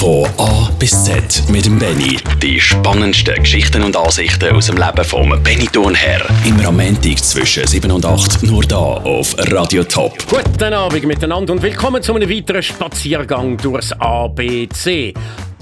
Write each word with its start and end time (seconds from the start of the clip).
Von 0.00 0.26
A 0.38 0.70
bis 0.78 1.04
Z 1.04 1.44
mit 1.50 1.66
dem 1.66 1.78
Benny. 1.78 2.16
Die 2.42 2.58
spannendsten 2.58 3.34
Geschichten 3.34 3.82
und 3.82 3.94
Ansichten 3.94 4.56
aus 4.56 4.68
dem 4.68 4.78
Leben 4.78 5.04
vom 5.04 5.28
Benny 5.42 5.66
Thurnherr. 5.66 6.22
Immer 6.46 6.68
am 6.68 6.78
Montag 6.78 7.18
zwischen 7.18 7.66
7 7.66 7.90
und 7.90 8.06
8 8.06 8.44
nur 8.44 8.62
da 8.62 8.76
auf 8.76 9.36
Radio 9.52 9.84
Top. 9.84 10.14
Guten 10.26 10.72
Abend 10.72 11.04
miteinander 11.04 11.52
und 11.52 11.60
willkommen 11.60 12.02
zu 12.02 12.14
einem 12.14 12.30
weiteren 12.30 12.62
Spaziergang 12.62 13.58
durchs 13.58 13.92
ABC. 13.92 15.12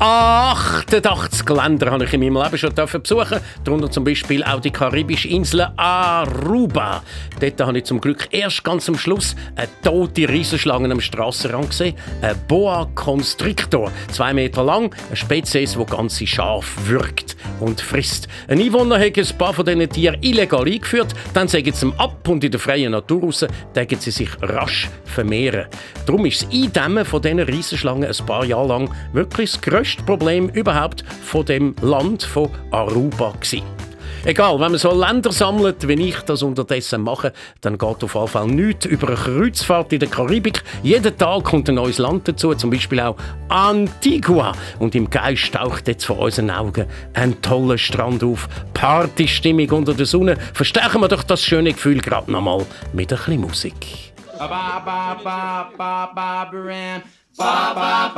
88 0.01 1.49
Länder 1.49 1.91
habe 1.91 2.05
ich 2.05 2.13
in 2.13 2.21
meinem 2.21 2.41
Leben 2.41 2.57
schon 2.57 2.73
besuchen 2.73 3.41
darunter 3.65 3.91
zum 3.91 4.05
Beispiel 4.05 4.45
auch 4.45 4.61
die 4.61 4.71
karibische 4.71 5.27
Insel 5.27 5.67
Aruba. 5.77 7.03
Dort 7.41 7.61
habe 7.61 7.79
ich 7.79 7.85
zum 7.85 8.01
Glück 8.01 8.29
erst 8.31 8.63
ganz 8.63 8.89
am 8.89 8.97
Schluss 8.97 9.35
eine 9.57 9.67
tote 9.83 10.29
Riesenschlange 10.29 10.89
am 10.93 11.01
Strassenrand 11.01 11.71
gesehen. 11.71 11.97
Ein 12.23 12.37
Boa 12.47 12.89
Constrictor, 12.95 13.91
zwei 14.13 14.33
Meter 14.33 14.63
lang, 14.63 14.95
eine 15.09 15.17
Spezies, 15.17 15.77
die 15.77 15.87
ganze 15.87 16.29
Schaf 16.29 16.77
wirkt 16.87 17.37
und 17.59 17.81
frisst. 17.81 18.29
Ein 18.47 18.61
Einwohner 18.61 19.01
hat 19.01 19.19
ein 19.19 19.39
paar 19.39 19.53
von 19.53 19.67
diesen 19.67 19.89
Tieren 19.89 20.23
illegal 20.23 20.65
eingeführt, 20.65 21.13
dann 21.35 21.49
sägen 21.49 21.75
sie 21.75 21.93
ab 21.99 22.29
und 22.29 22.45
in 22.45 22.53
der 22.53 22.61
freien 22.61 22.93
Natur 22.93 23.23
raus, 23.23 23.45
tägen 23.75 23.99
sie 23.99 24.13
sich 24.13 24.31
rasch 24.43 24.89
vermehren. 25.05 25.67
Darum 26.07 26.25
ist 26.25 26.43
das 26.43 26.51
Eindämmen 26.53 27.05
von 27.05 27.21
diesen 27.21 27.41
Riesenschlangen 27.41 28.09
ein 28.09 28.27
paar 28.27 28.45
Jahre 28.45 28.69
lang 28.69 28.95
wirklich 29.13 29.51
das 29.51 29.61
grösste 29.61 29.88
grösste 29.89 30.03
Problem 30.03 30.49
überhaupt 30.51 31.03
von 31.23 31.47
dem 31.47 31.75
Land 31.81 32.23
von 32.23 32.51
Aruba 32.71 33.33
gewesen. 33.41 33.63
Egal, 34.25 34.55
wenn 34.55 34.73
man 34.73 34.79
so 34.79 34.93
Länder 34.93 35.33
sammelt, 35.33 35.87
wie 35.87 36.09
ich 36.09 36.21
das 36.23 36.43
unterdessen 36.43 37.03
mache, 37.03 37.33
dann 37.61 37.79
geht 37.79 38.05
auf 38.05 38.15
jeden 38.15 38.29
Fall 38.29 38.47
nichts 38.49 38.85
über 38.85 39.09
eine 39.09 39.17
Kreuzfahrt 39.17 39.93
in 39.93 40.01
der 40.01 40.09
Karibik. 40.09 40.63
Jeden 40.83 41.17
Tag 41.17 41.45
kommt 41.45 41.69
ein 41.69 41.77
neues 41.77 41.99
Land 41.99 42.29
dazu, 42.29 42.53
zum 42.55 42.69
Beispiel 42.69 43.01
auch 43.01 43.17
Antigua. 43.49 44.53
Und 44.81 44.95
im 44.95 45.09
Geist 45.09 45.55
taucht 45.55 45.89
jetzt 45.89 46.05
vor 46.05 46.19
unseren 46.19 46.51
Augen 46.51 46.87
ein 47.15 47.41
toller 47.41 47.79
Strand 47.79 48.25
auf. 48.25 48.49
Partystimmung 48.75 49.71
unter 49.71 49.95
der 49.95 50.07
Sonne. 50.07 50.37
Verstärken 50.53 51.01
wir 51.01 51.09
doch 51.09 51.23
das 51.23 51.43
schöne 51.43 51.73
Gefühl 51.73 52.01
gerade 52.01 52.31
nochmal 52.31 52.67
mit 52.93 53.13
ein 53.13 53.19
bisschen 53.19 53.41
Musik. 53.41 54.13
Ba, 54.37 54.83
ba, 54.85 55.17
ba, 55.23 55.71
Ba 55.77 56.07
ba 56.15 56.51
ba 57.39 57.73
ba 57.73 58.11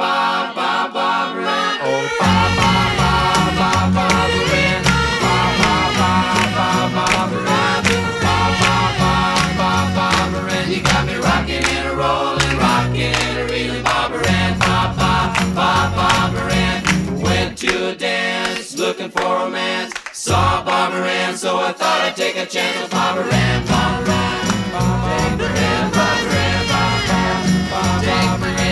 ba 0.94 1.08
Ren. 1.36 1.74
Oh 1.84 2.04
ba 2.20 2.34
ba 2.58 2.72
ba 3.00 3.12
ba 3.58 3.72
ba 3.94 4.06
Ren. 4.48 4.80
Ba 5.22 5.36
ba 5.60 5.74
ba 5.98 6.12
ba 6.56 6.68
ba 6.94 7.06
Ren. 7.46 7.82
Ba 8.24 8.36
ba 8.60 8.74
ba 9.00 9.14
ba 9.58 9.72
ba 9.96 10.06
Ren. 10.46 10.72
You 10.72 10.80
got 10.80 11.06
me 11.06 11.16
rocking 11.16 11.64
and 11.76 11.90
rolling, 11.98 12.56
rocking 12.56 13.12
and 13.12 13.50
reeling, 13.50 13.82
Bob 13.82 14.12
Ren. 14.12 14.58
Ba 14.58 14.78
ba 14.96 15.12
ba 15.54 15.70
ba 15.96 16.10
Ren. 16.48 16.80
Went 17.20 17.58
to 17.58 17.90
a 17.90 17.94
dance, 17.94 18.78
looking 18.78 19.10
for 19.10 19.20
romance. 19.20 19.92
Saw 20.12 20.64
Bob 20.64 20.94
Ren, 20.94 21.36
so 21.36 21.58
I 21.58 21.72
thought 21.72 22.00
I'd 22.08 22.16
take 22.16 22.36
a 22.36 22.46
chance 22.46 22.80
with 22.80 22.90
Bob 22.90 23.18
Ren. 23.18 23.66
Bob 23.66 24.08
Ren. 24.08 24.72
Bob 24.72 25.40
Ren. 25.40 25.90
Bob 25.92 26.24
Ren. 26.24 26.29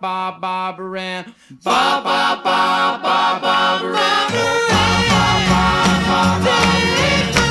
ba 0.00 0.38
Barbara 0.38 1.00
Ann, 1.00 1.34
ba 1.64 2.00
ba 2.06 2.40
ba 2.44 3.00
ba 3.02 3.40
Barbara 3.42 3.98
Ann, 3.98 4.30
ba 4.30 4.84
ba 5.10 5.24
ba 5.50 5.64
ba 6.06 6.20
Barbara 6.46 7.43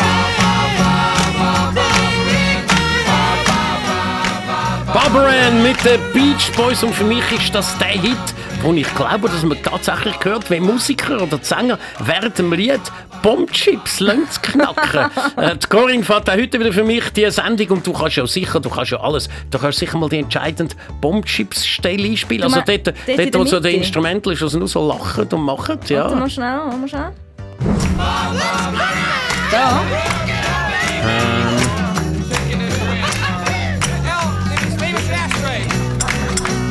Ann, 0.00 0.30
Barbara 4.94 5.50
mit 5.62 5.84
den 5.84 6.00
Beach 6.14 6.50
Boys. 6.56 6.82
Und 6.82 6.94
für 6.94 7.04
mich 7.04 7.30
ist 7.32 7.54
das 7.54 7.76
der 7.78 7.88
Hit, 7.88 8.16
wo 8.62 8.72
ich 8.72 8.94
glaube, 8.94 9.28
dass 9.28 9.42
man 9.42 9.62
tatsächlich 9.62 10.16
hört, 10.22 10.48
wenn 10.48 10.62
Musiker 10.62 11.22
oder 11.22 11.38
Sänger 11.42 11.78
während 11.98 12.38
dem 12.38 12.52
Lied 12.52 12.80
Bombchips 13.22 14.00
lassen 14.00 14.28
knacken. 14.42 15.10
äh, 15.36 15.56
die 15.56 15.66
Corinne 15.68 16.02
fährt 16.02 16.28
auch 16.28 16.34
heute 16.34 16.58
wieder 16.60 16.72
für 16.72 16.84
mich 16.84 17.10
die 17.10 17.30
Sendung 17.30 17.68
und 17.70 17.86
du 17.86 17.92
kannst 17.92 18.16
ja 18.16 18.26
sicher, 18.26 18.60
du 18.60 18.70
kannst 18.70 18.92
ja 18.92 19.00
alles, 19.00 19.28
du 19.50 19.58
kannst 19.58 19.78
sicher 19.78 19.98
mal 19.98 20.08
die 20.08 20.18
entscheidende 20.18 20.74
Bombchips-Stelle 21.00 22.08
einspielen. 22.08 22.44
Also 22.44 22.62
dort, 22.66 22.86
dort, 22.86 22.96
dort 23.06 23.34
wo 23.34 23.44
so 23.44 23.60
der 23.60 23.72
Instrumental 23.72 24.32
ist, 24.32 24.42
was 24.42 24.54
nur 24.54 24.68
so 24.68 24.86
lachen 24.86 25.28
und 25.30 25.42
machen. 25.42 25.78
Ja. 25.88 26.04
Warte 26.04 26.16
mal 26.16 26.30
schnell, 26.30 26.56
mal 26.56 26.88
schnell. 26.88 27.12
Da. 29.50 29.82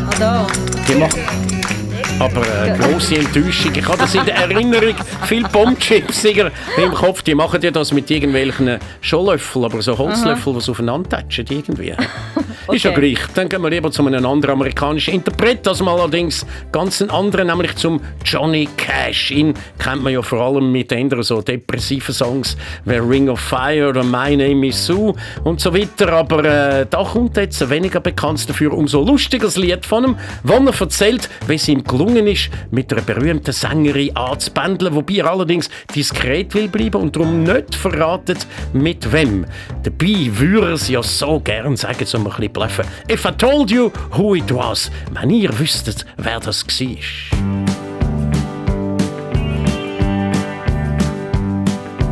Ah, 0.08 0.20
da. 0.20 0.48
Die 0.88 0.96
machen 0.96 1.79
aber 2.20 2.42
eine 2.64 2.78
grosse 2.78 3.16
Enttäuschung. 3.18 3.74
Ich 3.76 3.86
habe 3.88 3.98
das 3.98 4.14
in 4.16 4.26
der 4.26 4.36
Erinnerung, 4.36 4.96
viele 5.24 5.48
Bombchips 5.50 6.26
im 6.26 6.94
Kopf, 6.94 7.22
die 7.22 7.36
machen 7.36 7.62
ja 7.62 7.72
das 7.72 7.94
mit 7.94 8.10
irgendwelchen 8.12 8.78
Scholöffeln, 9.02 9.66
aber 9.66 9.82
so 9.82 9.98
Holzlöffel, 9.98 10.54
die 10.54 10.62
so 10.62 10.72
aufeinander 10.74 11.10
tätschen 11.10 11.46
irgendwie. 11.50 11.94
Ist 12.72 12.84
ja 12.84 12.92
Okay. 12.92 13.14
gleich. 13.14 13.28
Dann 13.34 13.50
gehen 13.50 13.62
wir 13.62 13.70
lieber 13.70 13.92
zu 13.92 14.06
einem 14.06 14.26
anderen 14.26 14.54
amerikanischen 14.54 15.14
Interpret, 15.16 15.66
das 15.66 15.82
mal 15.82 15.98
allerdings 16.00 16.46
ganz 16.72 17.02
einen 17.02 17.10
anderen, 17.12 17.48
nämlich 17.48 17.76
zum 17.76 18.00
Johnny 18.24 18.68
Cash. 18.78 19.32
Ihn 19.32 19.54
kennt 19.80 20.04
man 20.04 20.14
ja 20.14 20.22
vor 20.22 20.40
allem 20.42 20.72
mit 20.72 20.92
anderen 20.94 21.24
so 21.24 21.42
depressiven 21.42 22.14
Songs 22.14 22.58
wie 22.86 22.96
Ring 22.96 23.30
of 23.30 23.40
Fire 23.40 23.90
oder 23.90 24.04
My 24.04 24.36
Name 24.36 24.68
is 24.68 24.86
Sue 24.86 25.14
und 25.44 25.60
so 25.60 25.74
weiter. 25.74 26.12
Aber 26.14 26.44
äh, 26.46 26.86
da 26.90 27.04
kommt 27.04 27.38
jetzt 27.38 27.62
ein 27.64 27.70
weniger 27.70 28.00
bekanntes 28.00 28.46
dafür, 28.46 28.74
umso 28.74 29.04
lustigeres 29.04 29.58
Lied 29.58 29.86
von 29.86 30.04
ihm, 30.06 30.16
wo 30.44 30.54
er 30.54 30.80
erzählt, 30.80 31.30
wie 31.48 31.56
es 31.56 31.68
ihm 31.68 31.84
gelungen 31.84 32.09
ist, 32.16 32.50
mit 32.72 32.92
einer 32.92 33.02
berühmten 33.02 33.52
Sängerin 33.52 34.16
anzubändeln, 34.16 34.96
wobei 34.96 35.16
er 35.16 35.32
allerdings 35.32 35.70
diskret 35.96 36.54
will 36.54 36.68
bleiben 36.68 37.02
und 37.02 37.16
darum 37.16 37.44
nicht 37.44 37.76
verratet, 37.76 38.46
mit 38.74 39.12
wem. 39.12 39.46
Dabei 39.84 40.30
würde 40.32 40.68
er 40.68 40.74
es 40.74 40.90
ja 40.90 41.04
so 41.04 41.40
gern 41.40 41.76
sagen, 41.76 42.06
so 42.06 42.18
ein 42.18 42.24
bisschen 42.24 42.54
bluffen. 42.54 42.86
If 43.10 43.26
I 43.26 43.32
told 43.32 43.72
you 43.72 43.92
who 44.16 44.36
it 44.36 44.54
was, 44.54 44.92
wenn 45.12 45.30
ihr 45.30 45.58
wüsstet, 45.58 46.06
wer 46.18 46.40
das 46.40 46.66
war. 46.66 47.60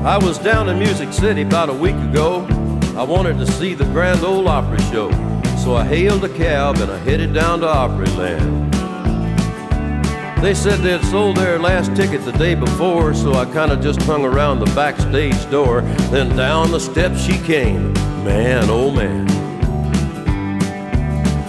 I 0.08 0.18
was 0.18 0.38
down 0.38 0.70
in 0.70 0.80
Music 0.80 1.12
City 1.12 1.42
about 1.42 1.70
a 1.70 1.74
week 1.74 1.96
ago. 1.96 2.48
I 2.98 3.04
wanted 3.04 3.38
to 3.40 3.46
see 3.46 3.74
the 3.74 3.84
Grand 3.86 4.24
Ole 4.24 4.48
Opry 4.48 4.80
show. 4.92 5.12
So 5.58 5.76
I 5.76 5.84
hailed 5.84 6.24
a 6.24 6.30
cab 6.30 6.78
and 6.78 6.90
I 6.90 6.98
headed 7.00 7.34
down 7.34 7.60
to 7.60 7.68
Opryland. 7.68 8.77
They 10.42 10.54
said 10.54 10.80
they 10.80 10.92
had 10.92 11.04
sold 11.06 11.38
their 11.38 11.57
last 11.57 11.95
ticket 11.95 12.24
the 12.24 12.31
day 12.31 12.54
before, 12.54 13.13
so 13.16 13.34
I 13.34 13.45
kind 13.45 13.72
of 13.72 13.81
just 13.81 14.01
hung 14.04 14.24
around 14.24 14.60
the 14.60 14.74
backstage 14.75 15.50
door. 15.50 15.81
Then 16.12 16.36
down 16.36 16.72
the 16.72 16.80
steps 16.80 17.19
she 17.19 17.38
came. 17.39 17.92
Man, 18.24 18.66
oh 18.69 18.92
man. 18.92 19.25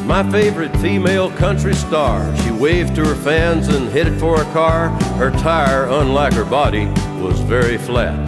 My 0.07 0.29
favorite 0.33 0.75
female 0.79 1.31
country 1.33 1.75
star. 1.75 2.35
She 2.39 2.51
waved 2.51 2.95
to 2.95 3.05
her 3.05 3.15
fans 3.15 3.69
and 3.69 3.91
headed 3.91 4.19
for 4.19 4.43
her 4.43 4.53
car. 4.55 4.89
Her 5.19 5.31
tire, 5.33 5.85
unlike 5.85 6.33
her 6.33 6.47
body, 6.47 6.87
was 7.21 7.39
very 7.41 7.77
flat. 7.77 8.27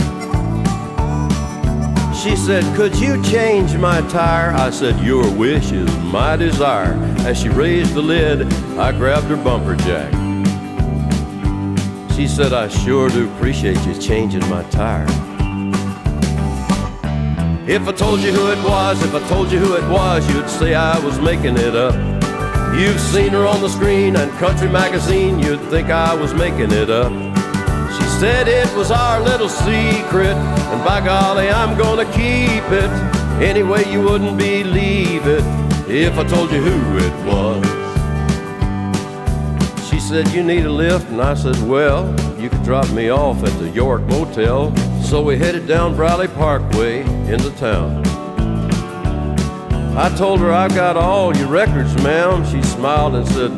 She 2.15 2.37
said, 2.37 2.65
Could 2.77 2.95
you 2.97 3.23
change 3.25 3.75
my 3.79 4.03
tire? 4.11 4.51
I 4.51 4.69
said, 4.69 5.01
Your 5.01 5.27
wish 5.35 5.73
is 5.73 5.91
my 6.01 6.37
desire. 6.37 6.93
As 7.21 7.41
she 7.41 7.49
raised 7.49 7.95
the 7.95 8.03
lid, 8.03 8.53
I 8.79 8.93
grabbed 8.93 9.29
her 9.29 9.43
bumper 9.43 9.75
jack. 9.77 10.20
She 12.21 12.29
said, 12.29 12.53
I 12.53 12.69
sure 12.69 13.09
do 13.09 13.33
appreciate 13.33 13.81
you 13.87 13.99
changing 13.99 14.47
my 14.51 14.63
tire. 14.65 15.07
If 17.67 17.89
I 17.89 17.93
told 17.93 18.21
you 18.21 18.31
who 18.31 18.53
it 18.53 18.63
was, 18.63 19.03
if 19.03 19.15
I 19.15 19.27
told 19.27 19.51
you 19.51 19.59
who 19.59 19.75
it 19.75 19.89
was, 19.89 20.29
you'd 20.29 20.51
say 20.51 20.75
I 20.75 20.99
was 21.03 21.19
making 21.19 21.57
it 21.57 21.75
up. 21.75 21.95
You've 22.79 23.01
seen 23.01 23.31
her 23.31 23.47
on 23.47 23.63
the 23.63 23.71
screen 23.71 24.17
and 24.17 24.31
country 24.33 24.69
magazine, 24.69 25.39
you'd 25.39 25.63
think 25.71 25.89
I 25.89 26.13
was 26.13 26.35
making 26.35 26.73
it 26.73 26.91
up. 26.91 27.11
She 27.97 28.05
said 28.21 28.49
it 28.49 28.71
was 28.77 28.91
our 28.91 29.23
little 29.23 29.49
secret, 29.49 30.37
and 30.37 30.85
by 30.85 31.01
golly, 31.03 31.49
I'm 31.49 31.79
gonna 31.79 32.05
keep 32.05 32.65
it. 32.71 32.91
Anyway, 33.41 33.91
you 33.91 34.03
wouldn't 34.03 34.37
believe 34.37 35.27
it 35.27 35.43
if 35.89 36.19
I 36.19 36.25
told 36.25 36.53
you 36.53 36.61
who 36.61 36.99
it 36.99 37.27
was. 37.27 37.70
Said, 40.01 40.29
You 40.33 40.43
need 40.43 40.65
a 40.65 40.71
lift, 40.71 41.09
and 41.11 41.21
I 41.21 41.35
said, 41.35 41.57
Well, 41.69 42.09
you 42.41 42.51
could 42.51 42.65
drop 42.65 42.91
me 42.91 43.11
off 43.11 43.45
at 43.45 43.57
the 43.61 43.69
York 43.69 44.03
Motel. 44.03 44.75
So 45.05 45.23
we 45.23 45.37
headed 45.37 45.69
down 45.69 45.95
Bradley 45.95 46.27
Parkway 46.27 47.03
into 47.33 47.51
town. 47.53 48.05
I 49.97 50.13
told 50.17 50.41
her 50.41 50.51
I've 50.51 50.75
got 50.75 50.97
all 50.97 51.37
your 51.37 51.47
records, 51.47 51.95
ma'am. 52.03 52.45
She 52.51 52.61
smiled 52.63 53.15
and 53.15 53.29
said, 53.29 53.51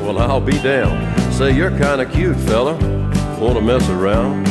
Well, 0.00 0.18
I'll 0.18 0.40
be 0.40 0.52
damned. 0.52 1.34
Say, 1.34 1.54
you're 1.54 1.76
kind 1.78 2.00
of 2.00 2.10
cute, 2.12 2.36
fella. 2.36 2.74
Want 3.38 3.56
to 3.56 3.60
mess 3.60 3.86
around? 3.90 4.46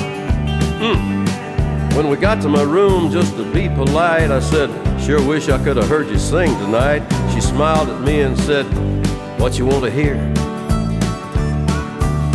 Hmm. 0.79 1.95
When 1.95 2.09
we 2.09 2.17
got 2.17 2.41
to 2.43 2.49
my 2.49 2.63
room, 2.63 3.11
just 3.11 3.35
to 3.37 3.53
be 3.53 3.69
polite, 3.69 4.29
I 4.29 4.39
said, 4.39 4.69
Sure 5.01 5.25
wish 5.25 5.49
I 5.49 5.63
could 5.63 5.77
have 5.77 5.87
heard 5.87 6.09
you 6.09 6.19
sing 6.19 6.49
tonight. 6.59 7.01
She 7.33 7.41
smiled 7.41 7.89
at 7.89 8.01
me 8.01 8.21
and 8.21 8.37
said, 8.39 8.65
What 9.39 9.57
you 9.57 9.65
want 9.65 9.85
to 9.85 9.91
hear? 9.91 10.15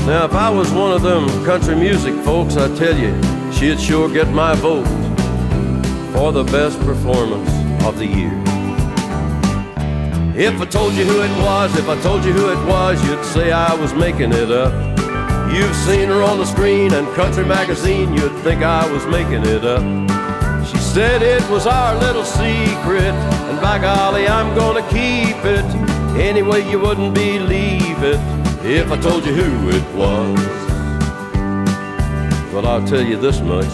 Now, 0.07 0.27
if 0.27 0.35
I 0.35 0.51
was 0.51 0.71
one 0.71 0.93
of 0.93 1.01
them 1.01 1.27
country 1.47 1.75
music 1.75 2.15
folks, 2.25 2.59
I 2.59 2.69
tell 2.77 2.95
you, 2.95 3.15
she'd 3.51 3.81
sure 3.81 4.07
get 4.13 4.29
my 4.29 4.55
vote 4.55 4.87
for 6.13 6.31
the 6.31 6.45
best 6.45 6.79
performance 6.81 7.49
of 7.87 7.99
the 7.99 8.05
year. 8.05 8.33
If 10.37 10.61
I 10.61 10.67
told 10.67 10.93
you 10.93 11.07
who 11.07 11.23
it 11.23 11.31
was, 11.43 11.75
if 11.79 11.89
I 11.89 11.99
told 12.03 12.23
you 12.23 12.35
who 12.35 12.51
it 12.51 12.67
was, 12.69 13.03
you'd 13.09 13.25
say 13.25 13.51
I 13.51 13.75
was 13.77 13.95
making 13.95 14.35
it 14.35 14.51
up. 14.51 14.75
You've 15.51 15.75
seen 15.75 16.09
her 16.09 16.23
on 16.23 16.37
the 16.37 16.45
screen 16.45 16.93
and 16.93 17.09
country 17.15 17.47
magazine, 17.47 18.13
you'd 18.13 18.37
think 18.41 18.63
I 18.63 18.87
was 18.93 19.07
making 19.07 19.47
it 19.47 19.65
up. 19.65 19.83
She 20.67 20.77
said 20.77 21.23
it 21.23 21.49
was 21.49 21.67
our 21.67 21.95
little 21.99 22.27
secret, 22.27 23.15
and 23.49 23.59
by 23.59 23.79
golly, 23.79 24.29
I'm 24.29 24.55
gonna 24.55 24.83
keep 24.91 25.43
it. 25.47 25.65
Anyway, 26.21 26.71
you 26.71 26.79
wouldn't 26.79 27.15
believe 27.15 28.03
it 28.03 28.44
if 28.65 28.91
I 28.91 28.97
told 28.97 29.27
you 29.27 29.35
who 29.35 29.69
it 29.69 29.95
was. 29.95 30.41
Well, 32.53 32.67
I'll 32.67 32.87
tell 32.87 33.03
you 33.03 33.19
this 33.19 33.41
much 33.41 33.73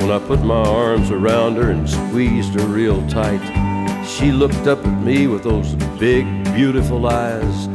when 0.00 0.12
I 0.12 0.18
put 0.20 0.42
my 0.42 0.62
arms 0.62 1.10
around 1.10 1.56
her 1.56 1.70
and 1.70 1.90
squeezed 1.90 2.54
her 2.54 2.66
real 2.66 3.04
tight, 3.08 3.42
she 4.06 4.30
looked 4.30 4.68
up 4.68 4.78
at 4.86 5.02
me 5.02 5.26
with 5.26 5.42
those 5.42 5.74
big, 5.98 6.24
beautiful 6.54 7.06
eyes, 7.08 7.66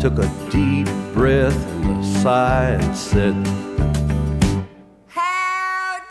took 0.00 0.18
a 0.18 0.30
deep 0.48 0.86
breath 1.12 1.56
and 1.82 1.98
a 1.98 2.20
sigh, 2.20 2.78
and 2.80 2.96
said, 2.96 3.34
Howdy! 5.08 6.04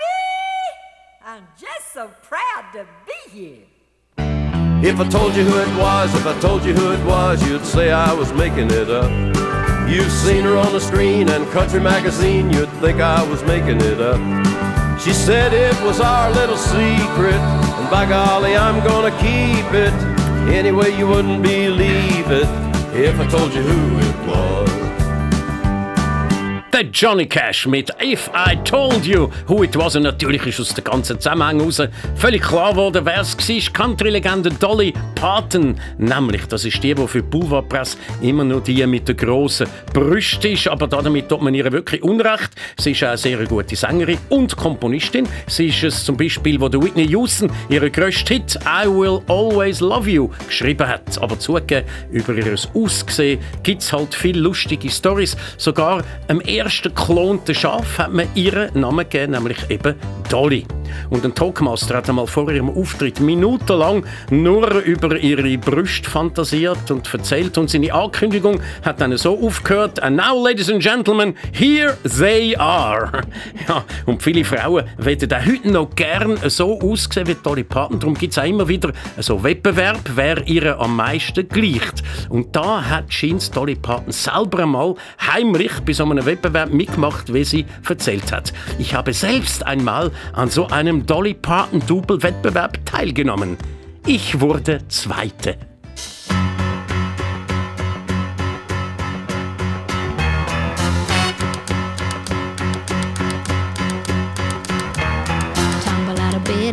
I'm 1.26 1.48
just 1.58 1.94
so 1.94 2.12
proud 2.22 2.66
to 2.74 2.86
be 3.06 3.30
here. 3.30 3.66
If 4.84 5.00
I 5.00 5.08
told 5.08 5.36
you 5.36 5.44
who 5.44 5.58
it 5.58 5.80
was, 5.80 6.14
if 6.16 6.26
I 6.26 6.38
told 6.42 6.66
you 6.66 6.74
who 6.74 6.92
it 6.92 7.06
was, 7.06 7.48
you'd 7.48 7.64
say 7.64 7.92
I 7.92 8.12
was 8.14 8.34
making 8.34 8.72
it 8.72 8.90
up. 8.90 9.61
You've 9.92 10.10
seen 10.10 10.46
her 10.46 10.56
on 10.56 10.72
the 10.72 10.80
screen 10.80 11.28
and 11.28 11.46
country 11.52 11.82
magazine, 11.82 12.50
you'd 12.50 12.70
think 12.80 13.02
I 13.02 13.30
was 13.30 13.44
making 13.44 13.82
it 13.82 14.00
up. 14.00 14.22
She 15.02 15.12
said 15.12 15.52
it 15.52 15.76
was 15.84 16.00
our 16.00 16.32
little 16.32 16.56
secret, 16.56 17.36
and 17.36 17.90
by 17.92 18.06
golly, 18.06 18.56
I'm 18.56 18.82
gonna 18.88 19.12
keep 19.18 19.74
it. 19.74 19.92
Anyway, 20.50 20.98
you 20.98 21.08
wouldn't 21.08 21.44
believe 21.44 22.32
it 22.32 22.48
if 22.96 23.20
I 23.20 23.28
told 23.28 23.54
you 23.54 23.64
who 23.64 24.00
it 24.00 24.28
was. 24.30 24.81
Der 26.74 26.84
Johnny 26.84 27.26
Cash 27.26 27.68
mit 27.68 27.92
If 28.02 28.30
I 28.34 28.56
Told 28.64 29.06
You 29.06 29.30
Who 29.48 29.64
It 29.64 29.78
Was. 29.78 29.98
Und 29.98 30.04
natürlich 30.04 30.46
ist 30.46 30.62
aus 30.62 30.74
dem 30.74 30.86
ganzen 30.86 31.20
Zusammenhang 31.20 31.60
heraus 31.60 31.82
völlig 32.16 32.42
klar 32.42 32.72
geworden, 32.72 33.02
wer 33.04 33.20
es 33.20 33.38
war. 33.38 33.74
Country-Legende 33.74 34.52
Dolly 34.52 34.94
Parton. 35.16 35.76
Nämlich, 35.98 36.46
das 36.46 36.64
ist 36.64 36.82
die, 36.82 36.96
die 36.96 37.08
für 37.08 37.22
die 37.22 37.28
Boulevardpresse 37.28 37.98
immer 38.22 38.46
nur 38.46 38.62
die 38.62 38.88
mit 38.88 39.06
den 39.10 39.18
grossen 39.18 39.68
Brüsten 39.94 40.54
ist. 40.54 40.70
Aber 40.70 40.88
damit 40.88 41.28
tut 41.28 41.42
man 41.42 41.54
ihr 41.54 41.70
wirklich 41.70 42.02
Unrecht. 42.04 42.52
Sie 42.80 42.92
ist 42.92 43.04
eine 43.04 43.18
sehr 43.18 43.46
gute 43.46 43.76
Sängerin 43.76 44.18
und 44.30 44.56
Komponistin. 44.56 45.28
Sie 45.48 45.68
ist 45.68 45.84
es 45.84 46.06
zum 46.06 46.16
Beispiel, 46.16 46.60
wo 46.62 46.70
der 46.70 46.82
Whitney 46.82 47.06
Houston 47.10 47.52
ihren 47.68 47.92
grössten 47.92 48.36
Hit 48.36 48.58
I 48.66 48.88
Will 48.88 49.20
Always 49.28 49.82
Love 49.82 50.10
You 50.10 50.30
geschrieben 50.48 50.88
hat. 50.88 51.22
Aber 51.22 51.38
zugegeben, 51.38 51.86
über 52.12 52.34
ihr 52.34 52.56
Aussehen 52.74 53.42
gibt 53.62 53.82
es 53.82 53.92
halt 53.92 54.16
viele 54.16 54.40
lustige 54.40 54.90
Stories. 54.90 55.36
Sogar 55.58 56.02
am 56.30 56.40
ersten 56.40 56.61
geklonten 56.66 57.56
Schaf 57.56 57.98
hat 57.98 58.14
man 58.14 58.28
ihren 58.36 58.80
Namen 58.80 59.10
gegeben, 59.10 59.34
nämlich 59.34 59.70
eben 59.70 59.96
Dolly. 60.30 60.66
Und 61.10 61.26
ein 61.26 61.34
Talkmaster 61.34 61.98
hat 61.98 62.10
einmal 62.10 62.28
vor 62.28 62.52
ihrem 62.52 62.70
Auftritt 62.70 63.20
minutenlang 63.20 64.06
nur 64.30 64.70
über 64.82 65.18
ihre 65.18 65.58
Brüste 65.58 66.10
fantasiert 66.10 66.90
und 66.92 67.12
erzählt 67.14 67.58
und 67.58 67.70
seine 67.70 67.94
Ankündigung 67.94 68.62
hat 68.84 69.02
dann 69.02 69.16
so 69.18 69.38
aufgehört 69.40 70.02
And 70.02 70.18
now, 70.18 70.42
ladies 70.44 70.70
and 70.70 70.82
gentlemen, 70.82 71.36
here 71.52 71.98
they 72.04 72.56
are. 72.58 73.12
Ja, 73.68 73.84
und 74.06 74.24
viele 74.24 74.44
Frauen 74.44 74.86
werden 74.98 75.34
auch 75.34 75.46
heute 75.46 75.72
noch 75.72 75.90
gern 75.96 76.38
so 76.48 76.80
aussehen 76.80 77.28
wie 77.28 77.36
Dolly 77.36 77.64
Parton. 77.64 78.00
Darum 78.00 78.16
gibt 78.16 78.34
es 78.34 78.40
auch 78.40 78.44
immer 78.44 78.68
wieder 78.68 78.92
so 79.20 79.44
Wettbewerb, 79.44 80.02
wer 80.16 80.46
ihr 80.48 80.80
am 80.80 80.96
meisten 80.96 81.48
gleicht. 81.48 82.04
Und 82.30 82.56
da 82.56 82.84
hat 82.84 83.10
Jeans 83.10 83.52
Dolly 83.52 83.76
Parton 83.76 84.12
selber 84.12 84.64
einmal 84.64 84.96
heimlich 85.20 85.72
bei 85.86 85.94
so 85.94 86.04
einem 86.04 86.26
Wettbewerb 86.26 86.51
mitgemacht, 86.72 87.34
wie 87.34 87.44
sie 87.44 87.66
erzählt 87.88 88.32
hat. 88.32 88.54
Ich 88.78 88.94
habe 88.94 89.14
selbst 89.14 89.66
einmal 89.66 90.12
an 90.34 90.50
so 90.50 90.68
einem 90.68 91.06
Dolly 91.06 91.34
Parton 91.34 91.82
Double 91.88 92.22
Wettbewerb 92.22 92.86
teilgenommen. 92.86 93.58
Ich 94.06 94.40
wurde 94.40 94.80
Zweite. 94.88 95.58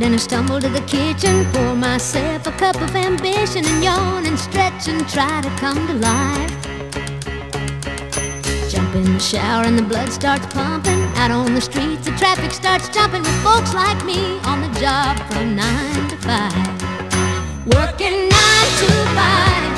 And 0.00 0.14
I 0.14 0.18
stumble 0.18 0.60
to 0.60 0.68
the 0.68 0.80
kitchen. 0.82 1.44
Pour 1.52 1.74
myself 1.74 2.46
a 2.46 2.52
cup 2.52 2.76
of 2.76 2.94
ambition 2.94 3.64
and 3.64 3.82
yawn 3.82 4.24
and 4.26 4.38
stretch 4.38 4.86
and 4.86 5.06
try 5.08 5.40
to 5.40 5.50
come 5.58 5.86
to 5.88 5.94
life. 5.94 6.77
In 8.98 9.12
the 9.14 9.20
shower 9.20 9.62
and 9.62 9.78
the 9.78 9.82
blood 9.82 10.10
starts 10.10 10.44
pumping. 10.46 11.00
Out 11.14 11.30
on 11.30 11.54
the 11.54 11.60
streets, 11.60 12.04
the 12.06 12.10
traffic 12.16 12.50
starts 12.50 12.88
jumping 12.88 13.22
with 13.22 13.42
folks 13.44 13.72
like 13.72 14.04
me 14.04 14.40
on 14.40 14.60
the 14.60 14.80
job 14.80 15.16
from 15.30 15.54
nine 15.54 16.08
to 16.08 16.16
five. 16.16 16.52
Working 17.64 18.28
nine 18.28 18.70
to 18.80 18.90
five. 19.14 19.77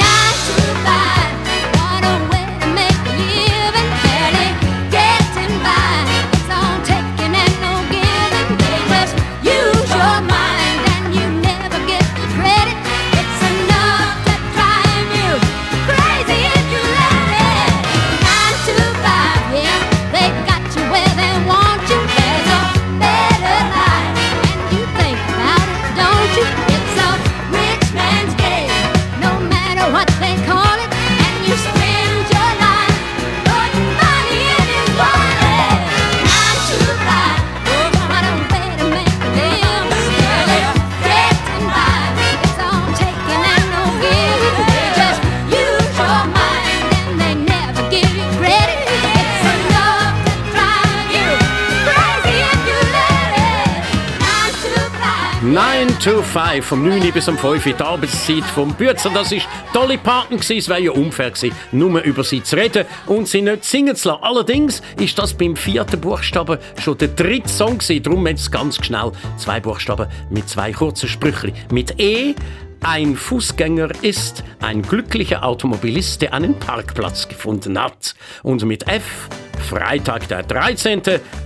to 56.03 56.23
5, 56.23 56.65
vom 56.65 56.83
9 56.83 57.11
bis 57.11 57.27
um 57.27 57.37
5 57.37 57.63
Uhr 57.63 57.73
die 57.73 57.83
Arbeitszeit 57.83 58.43
vom 58.43 58.73
Bützer. 58.73 59.11
Das 59.13 59.31
war 59.31 59.39
Dolly 59.71 59.97
Parton, 59.97 60.39
es 60.39 60.67
wäre 60.67 60.81
ja 60.81 60.91
unfair 60.91 61.29
gewesen, 61.29 61.55
nur 61.71 62.01
über 62.01 62.23
sie 62.23 62.41
zu 62.41 62.55
reden 62.55 62.85
und 63.05 63.27
sie 63.27 63.43
nicht 63.43 63.63
singen 63.65 63.95
zu 63.95 64.09
lassen. 64.09 64.23
Allerdings 64.23 64.81
ist 64.99 65.19
das 65.19 65.35
beim 65.35 65.55
vierten 65.55 66.01
Buchstaben 66.01 66.57
schon 66.79 66.97
der 66.97 67.09
dritte 67.09 67.49
Song 67.49 67.77
gewesen, 67.77 68.01
darum 68.01 68.25
jetzt 68.25 68.51
ganz 68.51 68.83
schnell 68.83 69.11
zwei 69.37 69.59
Buchstaben 69.59 70.07
mit 70.31 70.49
zwei 70.49 70.71
kurzen 70.71 71.07
Sprüchen. 71.07 71.53
Mit 71.71 71.99
E 71.99 72.33
ein 72.81 73.15
Fußgänger 73.15 73.89
ist 74.01 74.43
ein 74.59 74.81
glücklicher 74.81 75.43
Automobilist, 75.43 76.21
der 76.21 76.33
einen 76.33 76.57
Parkplatz 76.57 77.27
gefunden 77.27 77.79
hat. 77.79 78.15
Und 78.43 78.63
mit 78.65 78.87
F 78.87 79.29
Freitag 79.61 80.27
der 80.27 80.43
13. 80.43 81.01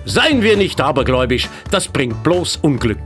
Seien 0.05 0.41
wir 0.41 0.55
nicht 0.57 0.79
abergläubisch, 0.79 1.49
das 1.71 1.87
bringt 1.87 2.23
bloß 2.23 2.57
Unglück. 2.61 2.99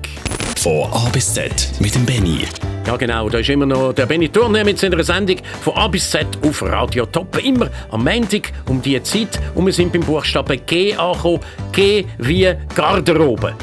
Von 0.58 0.92
A 0.92 1.10
bis 1.10 1.34
Z 1.34 1.72
mit 1.80 1.96
dem 1.96 2.06
Benny. 2.06 2.46
Ja 2.86 2.96
genau, 2.98 3.30
da 3.30 3.40
ist 3.40 3.50
immer 3.50 3.66
noch 3.66 3.94
der 3.94 4.06
Benny 4.06 4.30
Turner 4.30 4.64
mit 4.64 4.78
seiner 4.78 5.04
Sendung 5.04 5.38
von 5.62 5.74
A 5.76 5.88
bis 5.88 6.10
Z 6.10 6.28
auf 6.44 6.62
Radio 6.62 7.06
Top. 7.06 7.44
Immer 7.44 7.70
am 7.92 8.04
Montag 8.04 8.52
um 8.68 8.82
diese 8.82 9.04
Zeit 9.04 9.40
und 9.56 9.66
wir 9.66 9.74
sind 9.74 9.92
beim 9.92 10.02
Buchstaben 10.02 10.60
G 10.66 10.94
angekommen. 10.96 11.40
G 11.72 12.06
wie 12.20 12.54
Garderobe. 12.76 13.56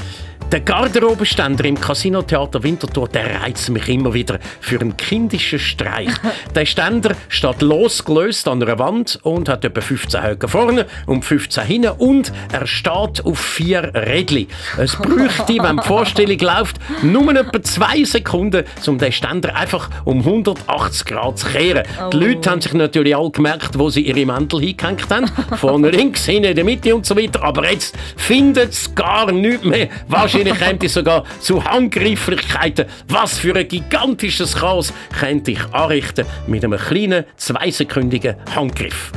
Der 0.52 0.60
Garderobenständer 0.60 1.64
im 1.64 1.80
Casino 1.80 2.22
Theater 2.22 2.62
Winterthur, 2.62 3.08
der 3.08 3.42
reizt 3.42 3.68
mich 3.68 3.88
immer 3.88 4.14
wieder 4.14 4.38
für 4.60 4.80
einen 4.80 4.96
kindischen 4.96 5.58
Streich. 5.58 6.08
der 6.54 6.64
Ständer 6.64 7.16
steht 7.28 7.62
losgelöst 7.62 8.46
an 8.46 8.62
einer 8.62 8.78
Wand 8.78 9.18
und 9.24 9.48
hat 9.48 9.64
etwa 9.64 9.80
15 9.80 10.22
Höcke 10.22 10.46
vorne 10.46 10.86
und 11.06 11.24
15 11.24 11.64
hinten 11.64 11.90
und 11.98 12.32
er 12.52 12.64
steht 12.68 13.24
auf 13.24 13.38
vier 13.40 13.92
Rädchen. 13.92 14.46
Es 14.78 14.94
bräuchte, 14.96 15.60
wenn 15.60 15.78
die 15.78 15.82
Vorstellung 15.82 16.38
läuft, 16.38 16.76
nur 17.02 17.34
etwa 17.34 17.60
zwei 17.62 18.04
Sekunden, 18.04 18.64
um 18.86 18.98
den 18.98 19.10
Ständer 19.10 19.56
einfach 19.56 19.90
um 20.04 20.20
180 20.20 21.06
Grad 21.06 21.40
zu 21.40 21.48
kehren. 21.48 21.82
Oh. 22.00 22.10
Die 22.10 22.18
Leute 22.18 22.48
haben 22.48 22.60
sich 22.60 22.72
natürlich 22.72 23.16
alle 23.16 23.32
gemerkt, 23.32 23.76
wo 23.80 23.90
sie 23.90 24.02
ihre 24.02 24.24
Mäntel 24.24 24.60
hingehängt 24.60 25.10
haben. 25.10 25.26
Vorne 25.56 25.90
links, 25.90 26.24
hinten 26.24 26.50
in 26.50 26.54
der 26.54 26.64
Mitte 26.64 26.94
und 26.94 27.04
so 27.04 27.16
weiter. 27.16 27.42
Aber 27.42 27.68
jetzt 27.68 27.96
findet 28.16 28.72
es 28.72 28.94
gar 28.94 29.32
nichts 29.32 29.64
mehr. 29.64 29.88
Wahrscheinlich 30.06 30.35
könnte 30.44 30.86
es 30.86 30.94
sogar 30.94 31.24
zu 31.40 31.64
Handgreiflichkeiten. 31.64 32.86
Was 33.08 33.38
für 33.38 33.54
ein 33.56 33.68
gigantisches 33.68 34.54
Chaos 34.56 34.92
könnte 35.18 35.52
ich 35.52 35.64
anrichten 35.72 36.26
mit 36.46 36.64
einem 36.64 36.78
kleinen, 36.78 37.24
zweisekündigen 37.36 38.36
Handgriff. 38.54 39.12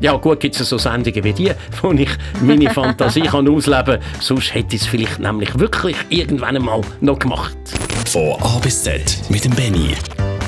Ja, 0.00 0.14
gut 0.16 0.40
gibt 0.40 0.60
es 0.60 0.68
so 0.68 0.76
Sendungen 0.76 1.24
wie 1.24 1.32
die, 1.32 1.52
wo 1.80 1.90
ich 1.92 2.10
meine 2.42 2.68
Fantasie 2.70 3.22
kann 3.22 3.48
ausleben 3.48 3.98
kann. 3.98 4.20
Sonst 4.20 4.54
hätte 4.54 4.76
ich 4.76 4.82
es 4.82 4.88
vielleicht 4.88 5.18
nämlich 5.18 5.58
wirklich 5.58 5.96
irgendwann 6.10 6.56
einmal 6.56 6.82
noch 7.00 7.18
gemacht. 7.18 7.56
Von 8.06 8.34
A 8.42 8.58
bis 8.58 8.82
Z 8.82 9.18
mit 9.30 9.44
dem 9.44 9.52
Benny. 9.52 9.94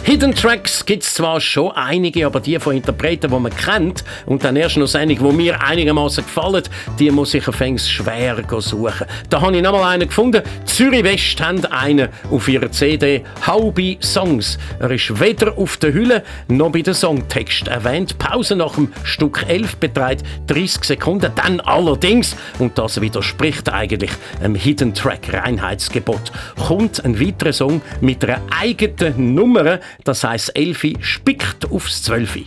Hidden 0.09 0.35
Tracks 0.35 0.87
gibt 0.87 1.03
es 1.03 1.12
zwar 1.12 1.38
schon 1.38 1.71
einige, 1.73 2.25
aber 2.25 2.41
die 2.41 2.59
von 2.59 2.75
Interpreten, 2.75 3.31
die 3.31 3.38
man 3.38 3.55
kennt 3.55 4.05
und 4.25 4.43
dann 4.43 4.57
erst 4.57 4.79
noch 4.79 4.95
einige, 4.95 5.23
die 5.23 5.33
mir 5.35 5.62
einigermaßen 5.62 6.25
gefallen, 6.25 6.62
die 6.99 7.11
muss 7.11 7.35
ich 7.35 7.45
fängs 7.45 7.91
schwer 7.91 8.43
suchen. 8.59 9.07
Da 9.29 9.43
habe 9.43 9.55
ich 9.55 9.62
noch 9.62 9.73
mal 9.73 9.87
einen 9.87 10.09
gefunden. 10.09 10.41
Zürich 10.65 11.05
West 11.05 11.38
haben 11.43 11.62
einen 11.67 12.09
auf 12.31 12.49
ihrer 12.49 12.71
CD 12.71 13.23
Haubi 13.47 13.99
Songs. 14.00 14.57
Er 14.81 14.91
ist 14.93 15.21
weder 15.21 15.59
auf 15.59 15.77
der 15.77 15.93
Hülle 15.93 16.23
noch 16.49 16.73
bei 16.73 16.81
den 16.81 16.95
Songtext 16.95 17.69
erwähnt. 17.69 18.17
Pause 18.19 18.57
nach 18.57 18.77
dem 18.77 18.91
Stück 19.05 19.45
11 19.47 19.77
beträgt 19.77 20.25
30 20.47 20.85
Sekunden. 20.85 21.33
Dann 21.37 21.61
allerdings, 21.61 22.35
und 22.59 22.79
das 22.79 22.99
widerspricht 23.03 23.71
eigentlich 23.71 24.12
einem 24.43 24.55
Hidden 24.55 24.95
Track 24.95 25.35
Reinheitsgebot, 25.35 26.33
kommt 26.67 27.05
ein 27.05 27.21
weiterer 27.21 27.53
Song 27.53 27.83
mit 28.00 28.25
einer 28.25 28.41
eigenen 28.59 29.35
Nummer, 29.35 29.81
das 30.05 30.25
heisst, 30.25 30.57
Elfi 30.57 30.97
spickt 31.00 31.71
aufs 31.71 32.02
Zwölfi. 32.02 32.47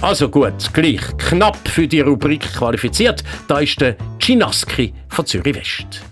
Also 0.00 0.28
gut, 0.28 0.72
gleich 0.72 1.00
knapp 1.18 1.56
für 1.68 1.88
die 1.88 2.00
Rubrik 2.00 2.42
qualifiziert. 2.52 3.24
Da 3.48 3.60
ist 3.60 3.80
der 3.80 3.96
Chinaski 4.18 4.92
von 5.08 5.24
Zürich 5.24 5.54
West. 5.56 6.02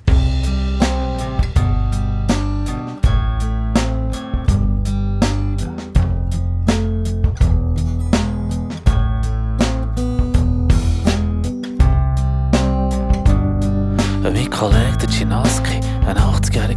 Mein 14.22 14.50
Kollege, 14.50 14.96
der 15.02 15.10
Chinaski, 15.10 15.61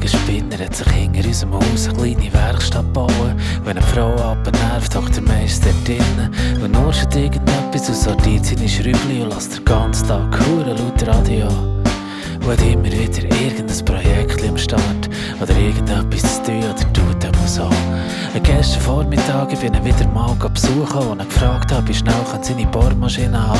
80-jähriger 0.05 0.07
Spinner, 0.07 0.65
hat 0.65 0.75
sich 0.75 0.88
hinter 0.88 1.27
unserem 1.27 1.53
Haus 1.53 1.88
eine 1.88 1.97
kleine 1.97 2.33
Werkstatt 2.33 2.93
bauen. 2.93 3.35
Wenn 3.63 3.77
eine 3.77 3.85
Frau 3.88 4.13
abnervt, 4.15 4.95
hockt 4.95 5.15
der 5.15 5.24
Meister 5.24 5.69
drinnen. 5.83 6.33
Und 6.63 6.71
nur 6.71 6.93
schon 6.93 7.12
irgendetwas 7.12 7.89
und 7.89 7.95
sortiert 7.95 8.45
seine 8.45 8.69
Schrübli 8.69 9.24
und 9.24 9.33
lässt 9.33 9.57
den 9.57 9.65
ganzen 9.65 10.07
Tag 10.07 10.39
Huren 10.39 10.77
laut 10.77 11.07
Radio. 11.07 11.47
Und 11.47 12.51
hat 12.51 12.62
immer 12.62 12.85
wieder 12.85 13.24
irgendein 13.41 13.85
Projekt 13.85 14.47
am 14.47 14.57
Start 14.57 15.09
oder 15.41 15.57
irgendetwas 15.57 16.43
zu 16.43 16.51
tun 16.51 16.59
oder 16.59 16.93
tut 16.93 17.24
er 17.24 17.47
so. 17.47 17.69
Gestern 18.44 18.82
Vormittag 18.82 19.60
bin 19.62 19.74
ich 19.74 19.86
wieder 19.86 20.08
mal 20.10 20.36
besuchen 20.36 21.08
und 21.08 21.20
gefragt 21.20 21.72
habe, 21.72 21.88
wie 21.88 21.94
schnell 21.94 22.13
kann 22.30 22.44
seine 22.44 22.65
Bohrmaschine 22.68 23.42
haben. 23.42 23.60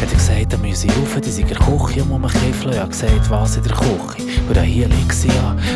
Hat 0.00 0.08
er 0.10 0.16
gesagt, 0.16 0.52
er 0.52 0.58
müsse 0.58 0.86
rauf, 0.86 1.20
die 1.20 1.28
sei 1.28 1.42
in 1.42 1.48
der 1.48 1.56
Küche 1.58 2.04
um 2.04 2.20
mich 2.20 2.32
kiffeln. 2.32 2.72
Ich 2.72 2.78
habe 2.78 2.90
gesagt, 2.90 3.30
was 3.30 3.56
in 3.56 3.64
der 3.64 3.72
Küche? 3.72 4.22
Und 4.48 4.56
dann 4.56 4.64
hier 4.64 4.86
liegt. 4.86 5.16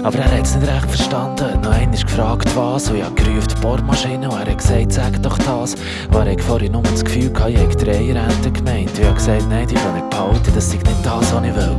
Aber 0.05 0.19
er 0.19 0.31
hat 0.31 0.47
es 0.47 0.55
nicht 0.55 0.71
recht 0.71 0.87
verstanden. 0.87 1.61
Noch 1.61 1.73
einmal 1.73 2.01
gefragt, 2.01 2.49
was. 2.57 2.89
Und 2.89 2.99
ich 2.99 3.05
habe 3.05 3.15
gerufen, 3.17 3.49
die 3.49 3.61
Bohrmaschine. 3.61 4.29
Und 4.31 4.39
er 4.41 4.51
hat 4.53 4.59
gesagt, 4.59 4.93
sag 4.93 5.23
doch 5.23 5.39
das. 5.39 5.75
Er 6.13 6.31
hat 6.31 6.41
vorhin 6.41 6.73
nur 6.73 6.83
das 6.83 7.05
Gefühl 7.05 7.31
gehabt, 7.33 7.51
ich 7.51 7.59
hätte 7.59 7.85
drei 7.85 8.13
Renten 8.13 8.53
gemeint. 8.53 8.91
Und 8.91 8.99
ich 8.99 9.05
habe 9.05 9.15
gesagt, 9.17 9.49
nein, 9.51 9.67
die 9.67 9.75
kann 9.75 9.95
nicht 9.95 10.09
behalten, 10.11 10.53
das 10.55 10.71
sei 10.71 10.77
nicht 10.77 11.05
das, 11.05 11.35
was 11.35 11.45
ich 11.45 11.57
will. 11.57 11.77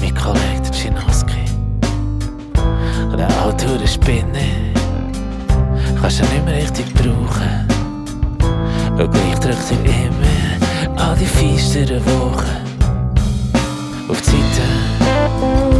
Mein 0.00 0.14
Kollege, 0.14 0.60
der 0.62 0.72
Chinaski. 0.72 1.44
Und 3.10 3.18
der 3.18 3.28
Autor, 3.44 3.78
der 3.78 3.86
Spinne 3.86 4.71
kannst 6.02 6.18
du 6.18 6.24
nicht 6.24 6.44
mehr 6.44 6.56
richtig 6.56 6.92
brauchen. 6.94 7.68
Und 8.98 9.10
gleich 9.12 9.38
drückt 9.38 9.70
er 9.70 10.06
immer 10.06 11.00
all 11.00 11.16
die 11.16 11.26
feisteren 11.26 12.04
Wochen 12.04 12.56
auf 14.08 14.20
die. 14.20 15.71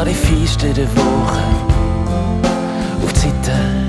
Immer 0.00 0.06
alle 0.06 0.14
feisteren 0.14 0.88
Wochen 0.96 1.64
auf 3.02 3.12
die 3.12 3.18
Seite. 3.18 3.79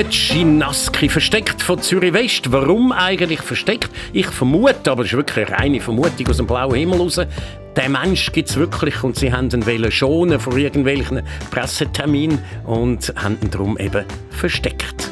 Der 0.00 0.08
Ginaski 0.08 1.10
versteckt 1.10 1.62
von 1.62 1.82
Zürich 1.82 2.14
West. 2.14 2.50
Warum 2.50 2.90
eigentlich 2.90 3.42
versteckt? 3.42 3.90
Ich 4.14 4.28
vermute, 4.28 4.90
aber 4.90 5.02
das 5.02 5.12
ist 5.12 5.16
wirklich 5.18 5.46
eine 5.46 5.58
reine 5.58 5.80
Vermutung 5.82 6.26
aus 6.26 6.38
dem 6.38 6.46
blauen 6.46 6.74
Himmel 6.74 7.00
raus. 7.00 7.20
Der 7.76 7.88
Mensch 7.90 8.32
gibt 8.32 8.48
es 8.48 8.56
wirklich 8.56 9.02
und 9.04 9.16
sie 9.16 9.30
haben 9.30 9.50
ihn 9.50 9.92
schonen 9.92 10.40
vor 10.40 10.56
irgendwelchen 10.56 11.20
Presseterminen 11.50 12.38
und 12.64 13.12
haben 13.14 13.36
ihn 13.42 13.50
darum 13.50 13.76
eben 13.76 14.06
versteckt. 14.30 15.10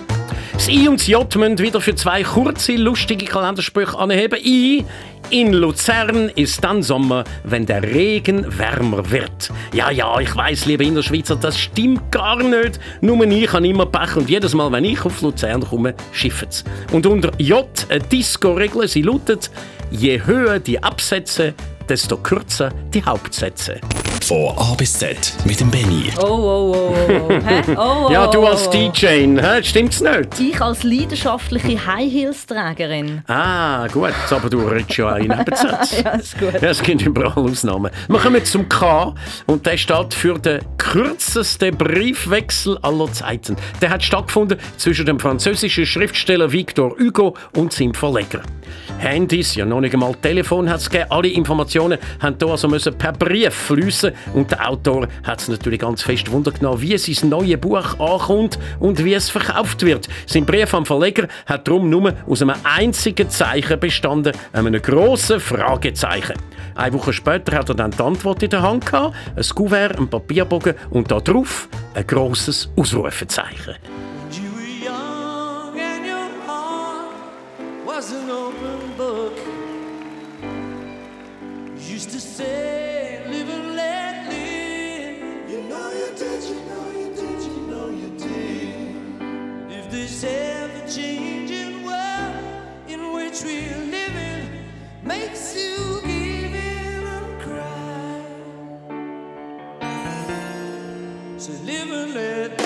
Das 0.54 0.68
I 0.68 0.88
und 0.88 1.00
das 1.00 1.06
J 1.06 1.36
müssen 1.36 1.58
wieder 1.58 1.82
für 1.82 1.94
zwei 1.94 2.22
kurze, 2.22 2.72
lustige 2.76 3.26
Kalendersprüche 3.26 3.98
anheben. 3.98 4.38
I. 4.42 4.86
In 5.30 5.52
Luzern 5.52 6.30
ist 6.30 6.64
dann 6.64 6.82
Sommer, 6.82 7.22
wenn 7.44 7.66
der 7.66 7.82
Regen 7.82 8.46
wärmer 8.58 9.10
wird. 9.10 9.50
Ja, 9.74 9.90
ja, 9.90 10.18
ich 10.20 10.34
weiß, 10.34 10.64
liebe 10.64 10.84
Innerschweizer, 10.84 11.36
das 11.36 11.58
stimmt 11.58 12.10
gar 12.10 12.42
nicht. 12.42 12.80
Nur 13.02 13.22
ich 13.26 13.52
habe 13.52 13.68
immer 13.68 13.84
Pech 13.84 14.16
und 14.16 14.30
jedes 14.30 14.54
Mal, 14.54 14.72
wenn 14.72 14.84
ich 14.84 15.04
auf 15.04 15.20
Luzern 15.20 15.60
komme, 15.60 15.94
schifft's. 16.12 16.64
Und 16.92 17.04
unter 17.04 17.30
J 17.38 17.66
eine 17.90 18.00
Disco-Regel, 18.00 18.88
sie 18.88 19.02
lautet, 19.02 19.50
je 19.90 20.24
höher 20.24 20.60
die 20.60 20.82
Absätze, 20.82 21.52
desto 21.86 22.16
kürzer 22.16 22.72
die 22.94 23.04
Hauptsätze. 23.04 23.82
Von 24.22 24.52
A 24.58 24.74
bis 24.74 24.92
Z 24.92 25.32
mit 25.46 25.58
dem 25.60 25.70
Benny. 25.70 26.12
Oh, 26.18 26.24
oh, 26.24 26.74
oh, 26.74 26.94
oh, 27.08 27.28
oh. 27.28 27.32
Hä? 27.46 27.62
Oh, 27.76 28.06
oh, 28.06 28.12
Ja, 28.12 28.26
du 28.26 28.40
oh, 28.40 28.46
als 28.46 28.68
oh. 28.68 28.70
DJ, 28.70 29.06
hä? 29.40 29.62
stimmt's 29.62 30.00
nicht? 30.00 30.38
Ich 30.38 30.60
als 30.60 30.82
leidenschaftliche 30.82 31.86
High-Heels-Trägerin. 31.86 33.22
Ah, 33.26 33.86
gut, 33.86 34.12
aber 34.30 34.50
du 34.50 34.66
redest 34.66 34.96
ja 34.98 35.12
auch 35.14 35.16
in 35.16 35.28
Nebensätzen. 35.28 35.98
Ja, 36.04 36.10
ist 36.12 36.38
gut. 36.38 36.52
Ja, 36.60 36.68
es 36.70 36.82
gibt 36.82 37.02
überall 37.02 37.32
Ausnahmen. 37.42 37.90
Wir 38.08 38.18
kommen 38.18 38.44
zum 38.44 38.68
K 38.68 39.14
und 39.46 39.64
der 39.64 39.76
steht 39.76 40.14
für 40.14 40.38
den 40.38 40.60
kürzesten 40.76 41.76
Briefwechsel 41.76 42.78
aller 42.82 43.10
Zeiten. 43.12 43.56
Der 43.80 43.90
hat 43.90 44.02
stattgefunden 44.02 44.58
zwischen 44.76 45.06
dem 45.06 45.18
französischen 45.18 45.86
Schriftsteller 45.86 46.52
Victor 46.52 46.94
Hugo 46.98 47.34
und 47.56 47.72
seinem 47.72 47.94
Verleger. 47.94 48.42
Handys, 48.98 49.54
ja 49.54 49.64
noch 49.64 49.80
nicht 49.80 49.94
einmal 49.94 50.14
Telefon 50.16 50.68
hat 50.68 50.80
es 50.80 50.90
gegeben. 50.90 51.10
Alle 51.10 51.28
Informationen 51.28 51.98
hier 52.20 52.48
also 52.48 52.68
müssen 52.68 52.96
per 52.96 53.12
Brief 53.12 53.54
fließen 53.54 54.12
und 54.34 54.50
der 54.50 54.68
Autor 54.68 55.08
hat 55.22 55.40
es 55.40 55.48
natürlich 55.48 55.80
ganz 55.80 56.02
fest 56.02 56.30
Wunder 56.30 56.50
genommen, 56.50 56.80
wie 56.80 56.96
sein 56.96 57.30
neues 57.30 57.60
Buch 57.60 57.98
ankommt 57.98 58.58
und 58.80 59.02
wie 59.04 59.14
es 59.14 59.30
verkauft 59.30 59.84
wird. 59.84 60.08
Sein 60.26 60.44
Brief 60.44 60.74
am 60.74 60.86
Verleger 60.86 61.28
hat 61.46 61.68
darum 61.68 61.88
nur 61.88 62.14
aus 62.26 62.42
einem 62.42 62.56
einzigen 62.64 63.28
Zeichen 63.30 63.78
bestanden, 63.78 64.32
einem 64.52 64.80
grossen 64.80 65.40
Fragezeichen. 65.40 66.34
Eine 66.74 66.92
Woche 66.94 67.12
später 67.12 67.56
hat 67.56 67.68
er 67.68 67.74
dann 67.74 67.90
die 67.90 68.02
Antwort 68.02 68.42
in 68.42 68.50
der 68.50 68.62
Hand 68.62 68.86
gehabt, 68.86 69.16
ein 69.34 69.44
Kuvert, 69.54 69.98
ein 69.98 70.08
Papierbogen 70.08 70.74
und 70.90 71.10
da 71.10 71.20
drauf 71.20 71.68
ein 71.94 72.06
grosses 72.06 72.70
Ausrufezeichen. 72.76 73.74
We're 93.44 93.78
living 93.90 94.50
makes 95.02 95.54
you 95.56 96.00
give 96.02 96.54
in 96.54 97.06
and 97.06 97.40
cry, 97.42 98.22
so 101.38 101.52
live 101.64 101.90
and 101.90 102.14
let 102.14 102.57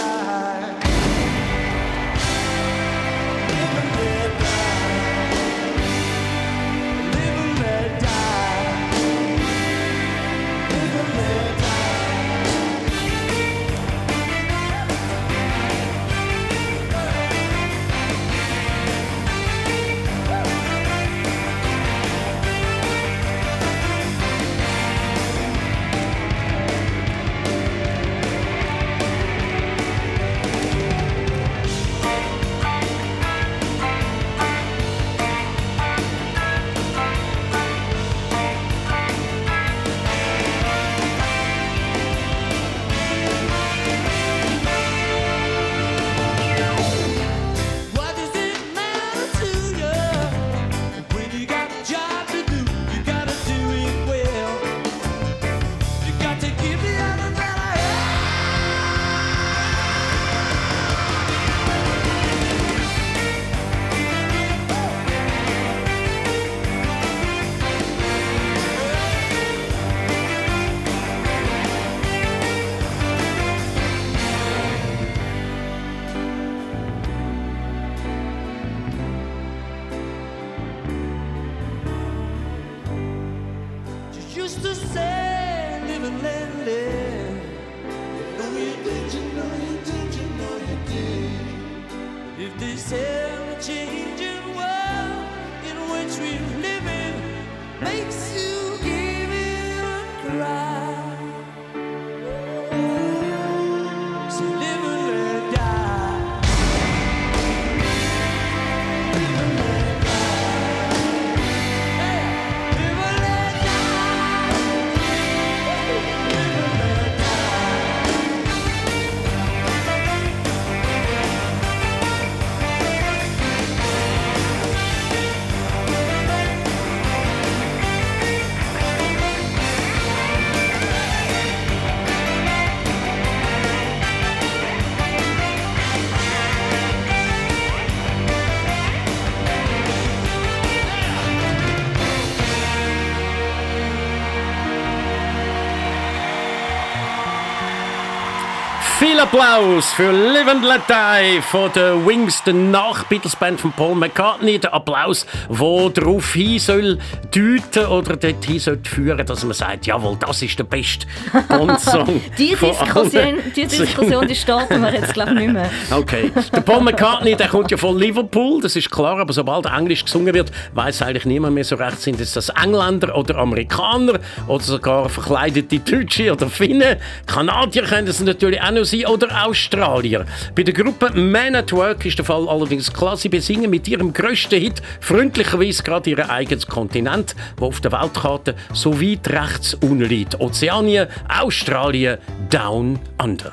Applaus 149.32 149.90
für 149.92 150.12
Live 150.12 150.46
and 150.46 150.62
Let 150.62 150.82
Die 150.90 151.40
von 151.40 151.72
den 151.72 152.06
Wings, 152.06 152.44
der 152.44 152.52
Nach-Beatles-Band 152.52 153.58
von 153.58 153.72
Paul 153.72 153.94
McCartney. 153.94 154.58
Der 154.58 154.74
Applaus, 154.74 155.24
der 155.48 155.88
darauf 155.88 156.34
hin 156.34 156.58
soll 156.58 156.98
deuten 157.34 157.86
oder 157.86 158.16
dorthin 158.16 158.58
soll 158.58 158.78
führen, 158.84 159.24
dass 159.26 159.42
man 159.42 159.54
sagt, 159.54 159.86
jawohl, 159.86 160.18
das 160.20 160.42
ist 160.42 160.58
der 160.58 160.64
beste 160.64 161.06
Bond-Song. 161.48 162.20
Die 162.38 162.50
Diskussion, 162.50 163.38
die, 163.56 163.66
Diskussion 163.66 164.28
die 164.28 164.34
starten 164.34 164.82
wir 164.82 164.92
jetzt, 164.92 165.14
glaube 165.14 165.32
ich, 165.32 165.38
nicht 165.38 165.52
mehr. 165.54 165.70
Okay. 165.90 166.30
Der 166.54 166.60
Paul 166.60 166.82
McCartney, 166.82 167.34
der 167.34 167.48
kommt 167.48 167.70
ja 167.70 167.78
von 167.78 167.98
Liverpool, 167.98 168.60
das 168.60 168.76
ist 168.76 168.90
klar, 168.90 169.18
aber 169.18 169.32
sobald 169.32 169.64
Englisch 169.64 170.04
gesungen 170.04 170.34
wird, 170.34 170.52
weiß 170.74 171.00
eigentlich 171.00 171.24
niemand 171.24 171.54
mehr 171.54 171.64
so 171.64 171.76
recht, 171.76 172.02
sind 172.02 172.20
es 172.20 172.34
das 172.34 172.50
Engländer 172.50 173.16
oder 173.16 173.36
Amerikaner 173.38 174.20
oder 174.46 174.62
sogar 174.62 175.08
verkleidete 175.08 175.78
Deutsche 175.78 176.32
oder 176.32 176.48
Finnen. 176.48 176.98
Kanadier 177.26 177.84
können 177.84 178.08
es 178.08 178.20
natürlich 178.20 178.60
auch 178.60 178.70
noch 178.72 178.84
sein 178.84 179.06
oder 179.22 179.46
Australier. 179.46 180.26
Bei 180.54 180.62
der 180.62 180.74
Gruppe 180.74 181.10
Man 181.14 181.54
at 181.54 181.72
Work 181.72 182.04
ist 182.06 182.18
der 182.18 182.24
Fall 182.24 182.48
allerdings 182.48 182.92
klar, 182.92 183.16
sie 183.16 183.28
besingen 183.28 183.70
mit 183.70 183.88
ihrem 183.88 184.12
grössten 184.12 184.60
Hit 184.60 184.82
freundlicherweise 185.00 185.82
gerade 185.82 186.10
ihren 186.10 186.28
eigenen 186.28 186.66
Kontinent, 186.66 187.34
der 187.58 187.66
auf 187.66 187.80
der 187.80 187.92
Weltkarte 187.92 188.54
so 188.72 189.00
weit 189.00 189.28
rechts 189.28 189.74
unten 189.74 190.02
liegt. 190.02 190.40
Ozeanien, 190.40 191.08
Australien, 191.28 192.18
Down 192.50 192.98
Under. 193.22 193.52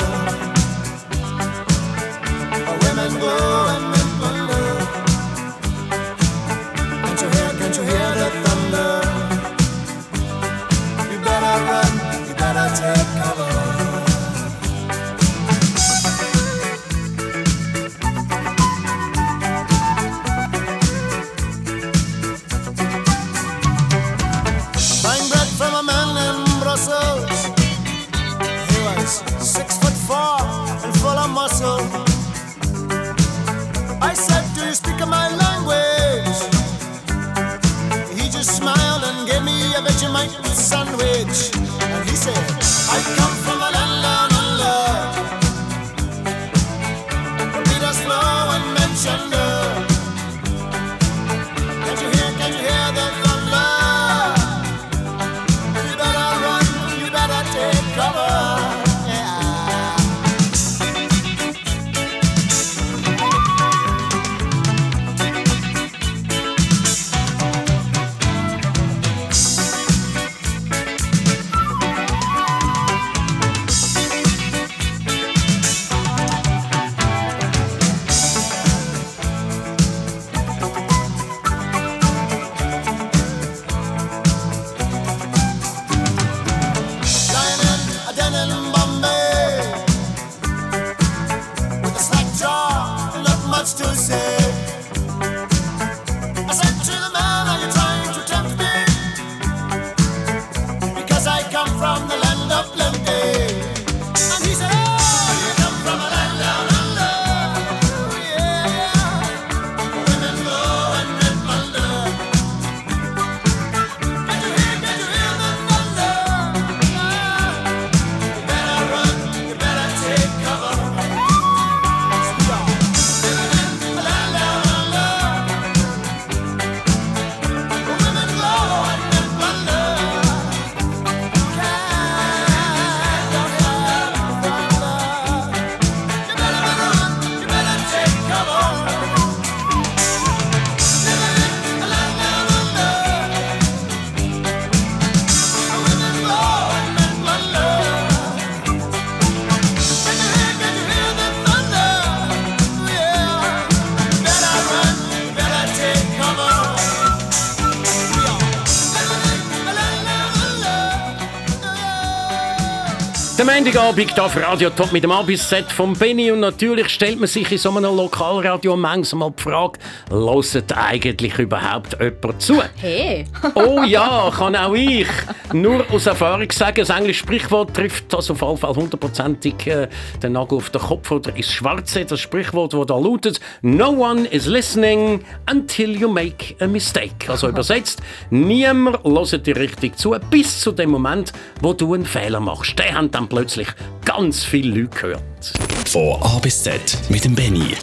Montagabend 163.91 164.13
hier 164.13 164.23
auf 164.23 164.37
Radio 164.37 164.69
Top 164.69 164.91
mit 164.93 165.03
dem 165.03 165.11
Abis-Set 165.11 165.69
von 165.69 165.93
Benny 165.93 166.31
und 166.31 166.39
natürlich 166.39 166.87
stellt 166.89 167.19
man 167.19 167.27
sich 167.27 167.51
in 167.51 167.57
so 167.57 167.71
einem 167.71 167.93
Lokalradio 167.95 168.77
manchmal 168.77 169.31
die 169.37 169.43
Frage, 169.43 169.79
hört 170.09 170.77
eigentlich 170.77 171.37
überhaupt 171.37 171.97
jemand 171.99 172.41
zu? 172.41 172.61
Hey! 172.77 173.25
Oh 173.53 173.83
ja, 173.83 174.31
kann 174.33 174.55
auch 174.55 174.73
ich. 174.73 175.07
Nur 175.53 175.85
aus 175.91 176.05
Erfahrung 176.05 176.49
sagen, 176.51 176.77
das 176.77 176.89
englische 176.89 177.19
Sprichwort 177.19 177.73
trifft 177.73 178.11
das 178.13 178.31
auf 178.31 178.41
jeden 178.41 178.57
Fall 178.57 178.75
hundertprozentig 178.75 179.67
äh, 179.67 179.87
den 180.21 180.33
Nagel 180.33 180.57
auf 180.57 180.69
den 180.69 180.81
Kopf 180.81 181.11
oder 181.11 181.35
ins 181.35 181.51
Schwarze. 181.51 182.05
Das 182.05 182.19
Sprichwort, 182.19 182.73
das 182.73 182.85
da 182.85 182.97
lautet, 182.97 183.39
No 183.61 183.89
one 183.89 184.27
is 184.27 184.45
listening 184.45 185.21
until 185.49 185.95
you 185.95 186.09
make 186.09 186.55
a 186.59 186.67
mistake. 186.67 187.29
Also 187.29 187.49
übersetzt, 187.49 188.01
niemand 188.29 189.03
hört 189.03 189.45
dir 189.45 189.55
richtig 189.57 189.97
zu, 189.97 190.15
bis 190.29 190.59
zu 190.59 190.71
dem 190.71 190.91
Moment, 190.91 191.33
wo 191.61 191.73
du 191.73 191.93
einen 191.93 192.05
Fehler 192.05 192.39
machst. 192.39 192.77
Den 192.79 192.95
haben 192.95 193.11
dann 193.11 193.27
plötzlich 193.27 193.67
ganz 194.05 194.43
viele 194.43 194.81
Leute 194.81 194.99
gehört. 195.01 195.53
Von 195.87 196.21
A 196.21 196.39
bis 196.39 196.63
Z 196.63 196.79
mit 197.09 197.25
dem 197.25 197.35
Benny. 197.35 197.75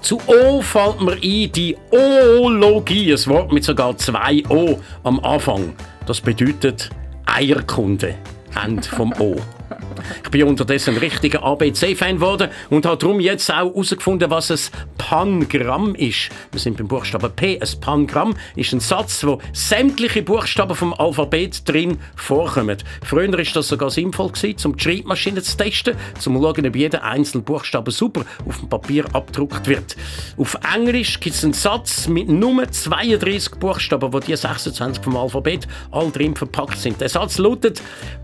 Zu 0.00 0.18
O 0.26 0.62
fällt 0.62 1.00
mir 1.02 1.12
ein 1.12 1.52
die 1.52 1.76
Oologie, 1.90 3.12
ein 3.12 3.26
Wort 3.26 3.52
mit 3.52 3.64
sogar 3.64 3.96
zwei 3.98 4.42
O 4.48 4.78
am 5.04 5.20
Anfang. 5.20 5.74
Das 6.06 6.20
bedeutet 6.20 6.90
Eierkunde. 7.26 8.14
End 8.54 8.86
vom 8.86 9.12
O. 9.18 9.36
Ich 10.24 10.30
bin 10.30 10.44
unterdessen 10.44 10.94
ein 10.94 10.98
richtiger 10.98 11.42
ABC-Fan 11.42 12.16
geworden 12.16 12.50
und 12.68 12.86
habe 12.86 12.96
darum 12.96 13.20
jetzt 13.20 13.50
auch 13.50 13.72
herausgefunden, 13.72 14.30
was 14.30 14.50
ein 14.50 14.58
Pangramm 14.96 15.94
ist. 15.94 16.28
Wir 16.52 16.60
sind 16.60 16.76
beim 16.76 16.86
Buchstaben 16.86 17.32
P. 17.34 17.60
Ein 17.60 17.80
Pangramm 17.80 18.36
ist 18.54 18.72
ein 18.72 18.80
Satz, 18.80 19.24
wo 19.24 19.40
sämtliche 19.52 20.22
Buchstaben 20.22 20.76
vom 20.76 20.94
Alphabet 20.94 21.68
drin 21.68 21.98
vorkommen. 22.14 22.76
Früher 23.02 23.32
war 23.32 23.44
das 23.54 23.68
sogar 23.68 23.90
sinnvoll, 23.90 24.30
um 24.64 24.76
die 24.76 24.82
Schreibmaschine 24.82 25.42
zu 25.42 25.56
testen, 25.56 25.94
um 25.94 26.20
zu 26.20 26.30
schauen, 26.32 26.66
ob 26.66 26.76
jeder 26.76 27.02
einzelne 27.02 27.42
Buchstabe 27.42 27.90
super 27.90 28.24
auf 28.46 28.58
dem 28.58 28.68
Papier 28.68 29.04
abgedruckt 29.12 29.66
wird. 29.66 29.96
Auf 30.36 30.56
Englisch 30.74 31.18
gibt 31.18 31.34
es 31.34 31.44
einen 31.44 31.54
Satz 31.54 32.06
mit 32.06 32.28
nur 32.28 32.70
32 32.70 33.58
Buchstaben, 33.58 34.12
wo 34.12 34.20
die 34.20 34.36
26 34.36 35.02
vom 35.02 35.16
Alphabet 35.16 35.66
all 35.90 36.10
drin 36.10 36.36
verpackt 36.36 36.78
sind. 36.78 37.00
Der 37.00 37.08
Satz 37.08 37.38
lautet 37.38 37.82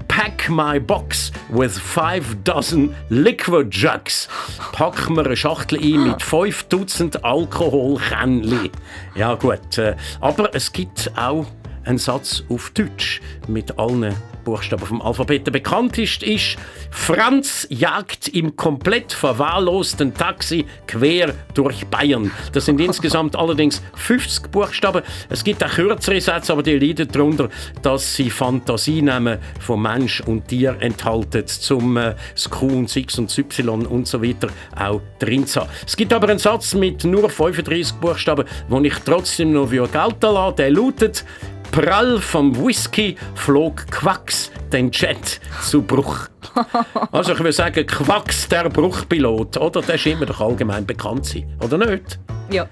Pack 0.09 0.48
my 0.48 0.78
box 0.78 1.32
with 1.49 1.79
five 1.79 2.44
dozen 2.44 2.94
liquid 3.09 3.70
jugs. 3.70 4.29
Pack 4.72 5.09
mir 5.11 5.25
eine 5.25 5.37
Schachtel 5.37 5.79
ein 5.83 6.09
mit 6.09 6.22
fünf 6.22 6.64
Dutzend 6.64 7.25
Alkoholkännchen. 7.25 8.70
Ja 9.14 9.35
gut, 9.35 9.79
äh, 9.79 9.96
aber 10.20 10.55
es 10.55 10.72
gibt 10.72 11.11
auch 11.16 11.46
einen 11.85 11.99
Satz 11.99 12.42
auf 12.49 12.70
Deutsch 12.70 13.20
mit 13.49 13.79
allen 13.79 14.14
Buchstaben 14.46 14.87
vom 14.87 15.02
Alphabet. 15.02 15.44
Der 15.46 15.50
bekannteste 15.50 16.24
ist 16.24 16.56
Franz 16.90 17.66
jagt 17.68 18.28
im 18.28 18.54
komplett 18.54 19.12
verwahrlosten 19.12 20.14
Taxi 20.14 20.64
quer 20.87 21.35
durch 21.52 21.85
Bayern. 21.88 22.30
Das 22.52 22.64
sind 22.64 22.80
insgesamt 22.80 23.35
allerdings 23.37 23.82
50 23.96 24.50
Buchstaben. 24.52 25.02
Es 25.28 25.42
gibt 25.42 25.64
auch 25.64 25.68
kürzere 25.68 26.20
Sätze, 26.20 26.52
aber 26.52 26.62
die 26.62 26.78
leiden 26.78 27.09
darunter, 27.09 27.48
dass 27.82 28.14
sie 28.14 28.30
Fantasienamen 28.30 29.38
von 29.59 29.82
Mensch 29.82 30.20
und 30.20 30.46
Tier 30.46 30.76
enthalten, 30.78 31.44
zum 31.46 31.96
äh, 31.96 32.14
das 32.32 32.48
Q 32.48 32.66
und 32.68 32.85
das 32.85 32.96
X 32.96 33.18
und 33.18 33.28
das 33.28 33.38
Y 33.38 33.85
und 33.85 34.06
so 34.06 34.22
weiter 34.22 34.48
auch 34.78 35.00
drin 35.18 35.44
zu 35.44 35.61
haben. 35.61 35.70
Es 35.85 35.96
gibt 35.96 36.12
aber 36.12 36.28
einen 36.28 36.38
Satz 36.38 36.72
mit 36.72 37.04
nur 37.04 37.28
35 37.28 37.96
Buchstaben, 37.96 38.46
den 38.70 38.85
ich 38.85 38.94
trotzdem 39.04 39.52
noch 39.52 39.70
für 39.70 39.88
gelten 39.88 40.32
lasse. 40.32 40.56
Der 40.56 40.70
lautet 40.70 41.24
Prall 41.70 42.18
vom 42.20 42.55
Whisky 42.57 43.16
flog 43.35 43.87
Quacks 43.90 44.50
den 44.72 44.90
Jet 44.90 45.40
zu 45.62 45.83
Bruch. 45.83 46.29
Also 47.12 47.33
ich 47.33 47.38
würde 47.38 47.52
sagen, 47.52 47.87
Quacks 47.87 48.48
der 48.48 48.70
Bruchpilot, 48.70 49.59
oder? 49.59 49.83
Der 49.83 49.96
ist 49.96 50.07
immer 50.07 50.24
doch 50.26 50.40
allgemein 50.40 50.87
bekannt 50.87 51.26
sein, 51.26 51.55
oder 51.62 51.76
nicht? 51.76 52.18
Ja. 52.50 52.66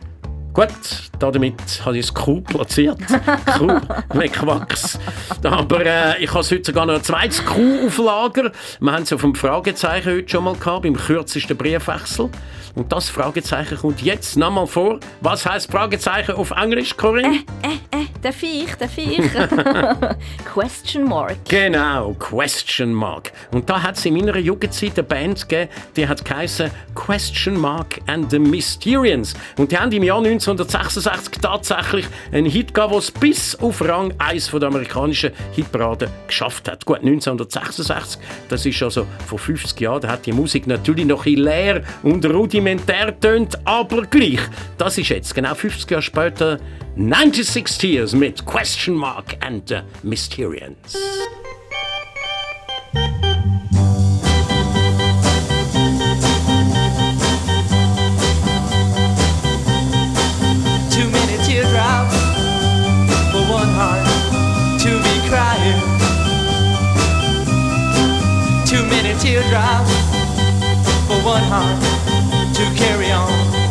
Gut, 0.54 0.68
damit 1.18 1.82
habe 1.84 1.98
ich 1.98 2.06
das 2.06 2.14
Q 2.14 2.40
platziert. 2.42 3.00
Q 3.58 3.80
Quacks. 4.08 5.00
Aber 5.42 5.84
äh, 5.84 6.22
ich 6.22 6.32
habe 6.32 6.44
heute 6.44 6.62
sogar 6.64 6.86
noch 6.86 6.94
ein 6.94 7.02
zweites 7.02 7.44
Q 7.44 7.86
auf 7.88 7.98
Lager. 7.98 8.52
Wir 8.78 8.92
haben 8.92 9.02
es 9.02 9.12
auf 9.12 9.22
dem 9.22 9.34
Fragezeichen 9.34 10.12
heute 10.12 10.28
schon 10.28 10.44
mal 10.44 10.54
gehabt, 10.54 10.82
beim 10.82 10.94
kürzesten 10.94 11.56
Briefwechsel. 11.56 12.30
Und 12.76 12.92
das 12.92 13.08
Fragezeichen 13.08 13.78
kommt 13.78 14.02
jetzt 14.02 14.36
nochmal 14.36 14.66
vor. 14.66 14.98
Was 15.20 15.46
heißt 15.46 15.70
Fragezeichen 15.70 16.32
auf 16.32 16.50
Englisch, 16.50 16.96
Corinne? 16.96 17.44
Äh, 17.62 17.96
äh, 17.96 18.06
darf 18.20 18.42
ich, 18.42 18.74
darf 18.74 18.98
ich? 18.98 19.20
Question 20.44 21.04
mark. 21.04 21.36
Genau, 21.48 22.14
Question 22.14 22.92
Mark. 22.92 23.32
Und 23.52 23.70
da 23.70 23.80
hat 23.80 23.96
es 23.96 24.04
in 24.06 24.14
meiner 24.14 24.36
Jugendzeit 24.38 24.98
eine 24.98 25.04
Band 25.04 25.48
gegeben, 25.48 25.70
die 25.96 26.08
hat 26.08 26.24
geheißen 26.24 26.70
Question 26.96 27.60
Mark 27.60 28.00
and 28.08 28.28
the 28.32 28.40
Mysterians. 28.40 29.34
Und 29.56 29.70
die 29.70 29.78
haben 29.78 29.92
im 29.92 30.02
Jahr 30.02 30.20
1966 30.48 31.40
tatsächlich 31.40 32.06
einen 32.32 32.46
Hit 32.46 32.74
gehabt, 32.74 32.92
der 32.92 32.98
es 32.98 33.10
bis 33.10 33.56
auf 33.56 33.80
Rang 33.80 34.12
1 34.18 34.48
von 34.48 34.60
der 34.60 34.68
amerikanischen 34.68 35.30
Hitparade 35.52 36.10
geschafft 36.26 36.68
hat. 36.70 36.84
Gut, 36.84 36.98
1966, 36.98 38.20
das 38.48 38.66
ist 38.66 38.82
also 38.82 39.06
vor 39.26 39.38
50 39.38 39.80
Jahren, 39.80 40.02
da 40.02 40.08
hat 40.08 40.26
die 40.26 40.32
Musik 40.32 40.66
natürlich 40.66 41.06
noch 41.06 41.26
ein 41.26 41.36
leer 41.36 41.82
und 42.02 42.24
rudimentär 42.26 43.18
tönt, 43.18 43.58
aber 43.66 44.02
gleich. 44.02 44.40
Das 44.76 44.98
ist 44.98 45.08
jetzt 45.08 45.34
genau 45.34 45.54
50 45.54 45.90
Jahre 45.90 46.02
später 46.02 46.58
96 46.96 47.78
Tears 47.78 48.12
mit 48.12 48.44
Question 48.44 48.96
Mark 48.96 49.36
and 49.40 49.68
the 49.68 49.78
Mysterians. 50.02 50.96
One 63.54 63.68
heart 63.78 64.04
to 64.80 64.90
be 65.06 65.16
crying. 65.30 65.80
Too 68.66 68.82
many 68.90 69.16
teardrops 69.20 69.94
for 71.06 71.18
one 71.22 71.44
heart 71.44 71.80
to 72.56 72.64
carry 72.74 73.12
on. 73.12 73.63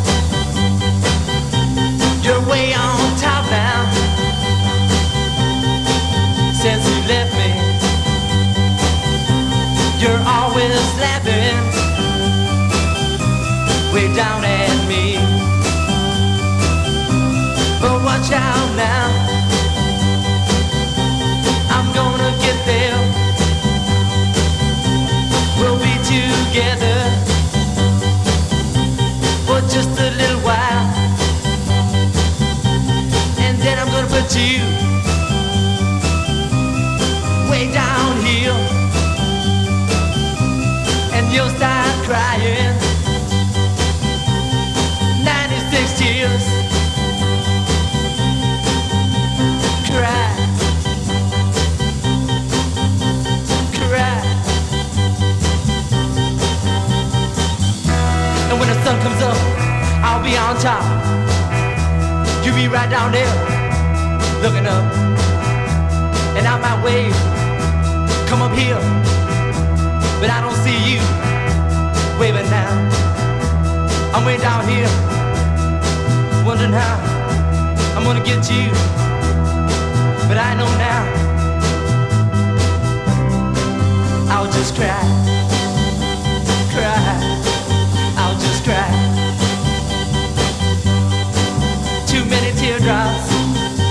Too 92.24 92.30
many 92.30 92.58
teardrops 92.58 93.28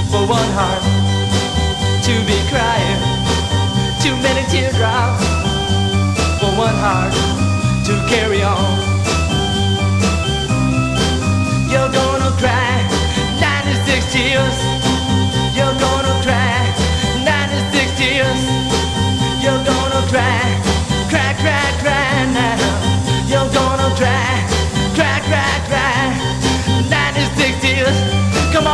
for 0.10 0.26
one 0.26 0.50
heart 0.58 0.82
to 2.02 2.14
be 2.26 2.34
crying. 2.50 3.00
Too 4.02 4.16
many 4.26 4.42
teardrops 4.50 5.24
for 6.40 6.50
one 6.58 6.74
heart 6.74 7.14
to 7.86 7.94
carry 8.10 8.42
on. 8.42 8.74
You're 11.70 11.92
gonna 11.94 12.32
cry 12.42 12.82
96 13.40 14.12
tears. 14.12 14.83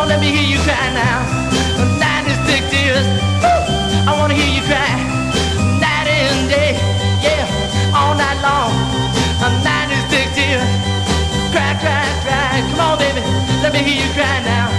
Let 0.09 0.19
me 0.19 0.31
hear 0.31 0.41
you 0.41 0.57
cry 0.65 0.89
now. 0.91 1.21
96 2.01 2.65
tears. 2.73 3.05
Woo! 3.45 4.09
I 4.09 4.17
wanna 4.17 4.33
hear 4.33 4.51
you 4.57 4.63
cry 4.65 4.89
night 5.77 6.07
and 6.09 6.49
day. 6.49 6.73
Yeah, 7.21 7.45
all 7.93 8.15
night 8.17 8.41
long. 8.41 8.73
96 9.61 10.33
tears. 10.33 10.65
Cry, 11.53 11.77
cry, 11.77 12.05
cry. 12.25 12.53
Come 12.71 12.81
on, 12.81 12.97
baby, 12.97 13.21
let 13.61 13.71
me 13.71 13.79
hear 13.85 14.01
you 14.03 14.11
cry 14.17 14.41
now. 14.41 14.78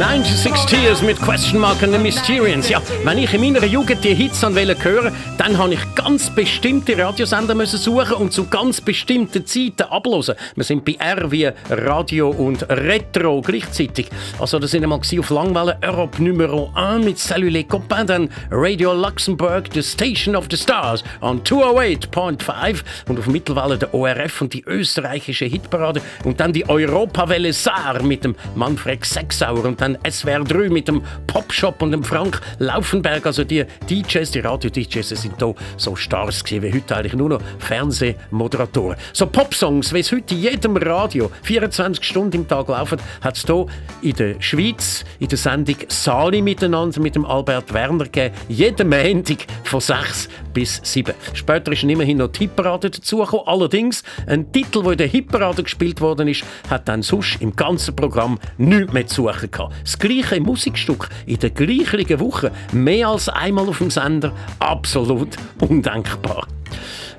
Yeah. 0.00 0.10
96 0.10 0.66
Tears 0.66 1.02
mit 1.02 1.20
Question 1.20 1.60
Mark 1.60 1.82
and 1.82 1.92
the 1.92 1.98
Mysterians. 1.98 2.68
Ja, 2.68 2.80
wenn 3.04 3.18
ich 3.18 3.34
in 3.34 3.40
meiner 3.42 3.64
Jugend 3.64 4.02
die 4.02 4.14
Hits 4.14 4.42
an 4.42 4.54
hören 4.54 5.12
dann 5.36 5.56
habe 5.58 5.74
ich 5.74 5.80
ganz 5.94 6.30
bestimmte 6.30 6.98
Radiosender 6.98 7.66
suchen 7.66 8.14
und 8.14 8.32
zu 8.32 8.46
ganz 8.46 8.80
bestimmten 8.80 9.46
Zeiten 9.46 9.82
ablosen. 9.82 10.34
Wir 10.54 10.64
sind 10.64 10.84
bei 10.84 10.96
R 10.98 11.30
wie 11.30 11.50
Radio 11.68 12.30
und 12.30 12.68
Retro 12.68 13.40
gleichzeitig. 13.40 14.08
Also 14.38 14.58
das 14.58 14.70
sind 14.70 14.82
einmal 14.82 15.00
auf 15.00 15.30
Langwelle 15.30 15.78
Europe 15.82 16.22
Numero 16.22 16.70
1 16.74 17.04
mit 17.04 17.18
Salut 17.18 17.52
les 17.52 17.66
copains, 17.66 18.06
dann 18.06 18.28
Radio 18.50 18.92
Luxembourg, 18.92 19.64
The 19.72 19.82
Station 19.82 20.36
of 20.36 20.46
the 20.50 20.56
Stars 20.56 21.02
an 21.20 21.40
208.5 21.42 22.82
und 23.08 23.18
auf 23.18 23.26
Mittelwelle 23.26 23.78
der 23.78 23.94
ORF 23.94 24.42
und 24.42 24.52
die 24.52 24.62
österreichische 24.64 25.46
Hitparade 25.46 26.02
und 26.24 26.38
dann 26.38 26.52
die 26.52 26.68
Europawelle 26.68 27.52
Saar 27.52 28.02
mit 28.02 28.24
dem 28.24 28.34
Manfred 28.54 29.04
Sechsauer 29.04 29.64
und 29.64 29.80
dann 29.80 29.89
SWR 30.08 30.44
3 30.44 30.68
mit 30.68 30.88
dem 30.88 31.02
Popshop 31.26 31.82
und 31.82 31.92
dem 31.92 32.04
Frank 32.04 32.40
Laufenberg. 32.58 33.26
Also 33.26 33.44
die 33.44 33.64
DJs, 33.88 34.30
die 34.30 34.40
Radio-DJs 34.40 35.08
sind 35.08 35.34
hier 35.38 35.54
so 35.76 35.96
Stars 35.96 36.44
wie 36.48 36.72
heute 36.72 36.96
eigentlich 36.96 37.14
nur 37.14 37.28
noch 37.28 37.40
Fernsehmoderatoren. 37.58 38.96
So 39.12 39.26
Popsongs, 39.26 39.92
wie 39.92 40.00
es 40.00 40.12
heute 40.12 40.34
in 40.34 40.40
jedem 40.40 40.76
Radio 40.76 41.30
24 41.42 42.04
Stunden 42.04 42.36
im 42.36 42.48
Tag 42.48 42.68
laufen, 42.68 42.98
hat 43.20 43.36
es 43.36 43.44
hier 43.44 43.66
in 44.02 44.14
der 44.14 44.40
Schweiz 44.40 45.04
in 45.18 45.28
der 45.28 45.38
Sendung 45.38 45.76
Sali 45.88 46.42
miteinander 46.42 47.00
mit 47.00 47.14
dem 47.14 47.24
Albert 47.24 47.72
Werner 47.72 48.04
gegeben. 48.04 48.34
Jeden 48.48 48.88
Montag 48.88 49.46
von 49.64 49.80
6 49.80 50.28
bis 50.52 50.80
7. 50.82 51.14
Später 51.34 51.72
ist 51.72 51.82
immerhin 51.82 52.18
noch 52.18 52.28
die 52.28 52.40
Hitparade 52.40 52.90
dazugekommen. 52.90 53.46
Allerdings, 53.46 54.02
ein 54.26 54.50
Titel, 54.52 54.82
der 54.82 54.92
in 54.92 54.98
der 54.98 55.06
Hitparade 55.06 55.62
gespielt 55.62 56.00
worden 56.00 56.28
ist, 56.28 56.44
hat 56.68 56.88
dann 56.88 57.02
sonst 57.02 57.40
im 57.40 57.54
ganzen 57.54 57.94
Programm 57.94 58.38
nichts 58.58 58.92
mehr 58.92 59.06
zu 59.06 59.26
suchen 59.26 59.50
gehabt. 59.50 59.74
Das 59.82 59.98
gleiche 59.98 60.40
Musikstück 60.40 61.08
in 61.26 61.38
der 61.38 61.50
gleichen 61.50 62.20
Woche, 62.20 62.52
mehr 62.72 63.08
als 63.08 63.28
einmal 63.28 63.68
auf 63.68 63.78
dem 63.78 63.90
Sender, 63.90 64.32
absolut 64.58 65.36
undenkbar. 65.60 66.46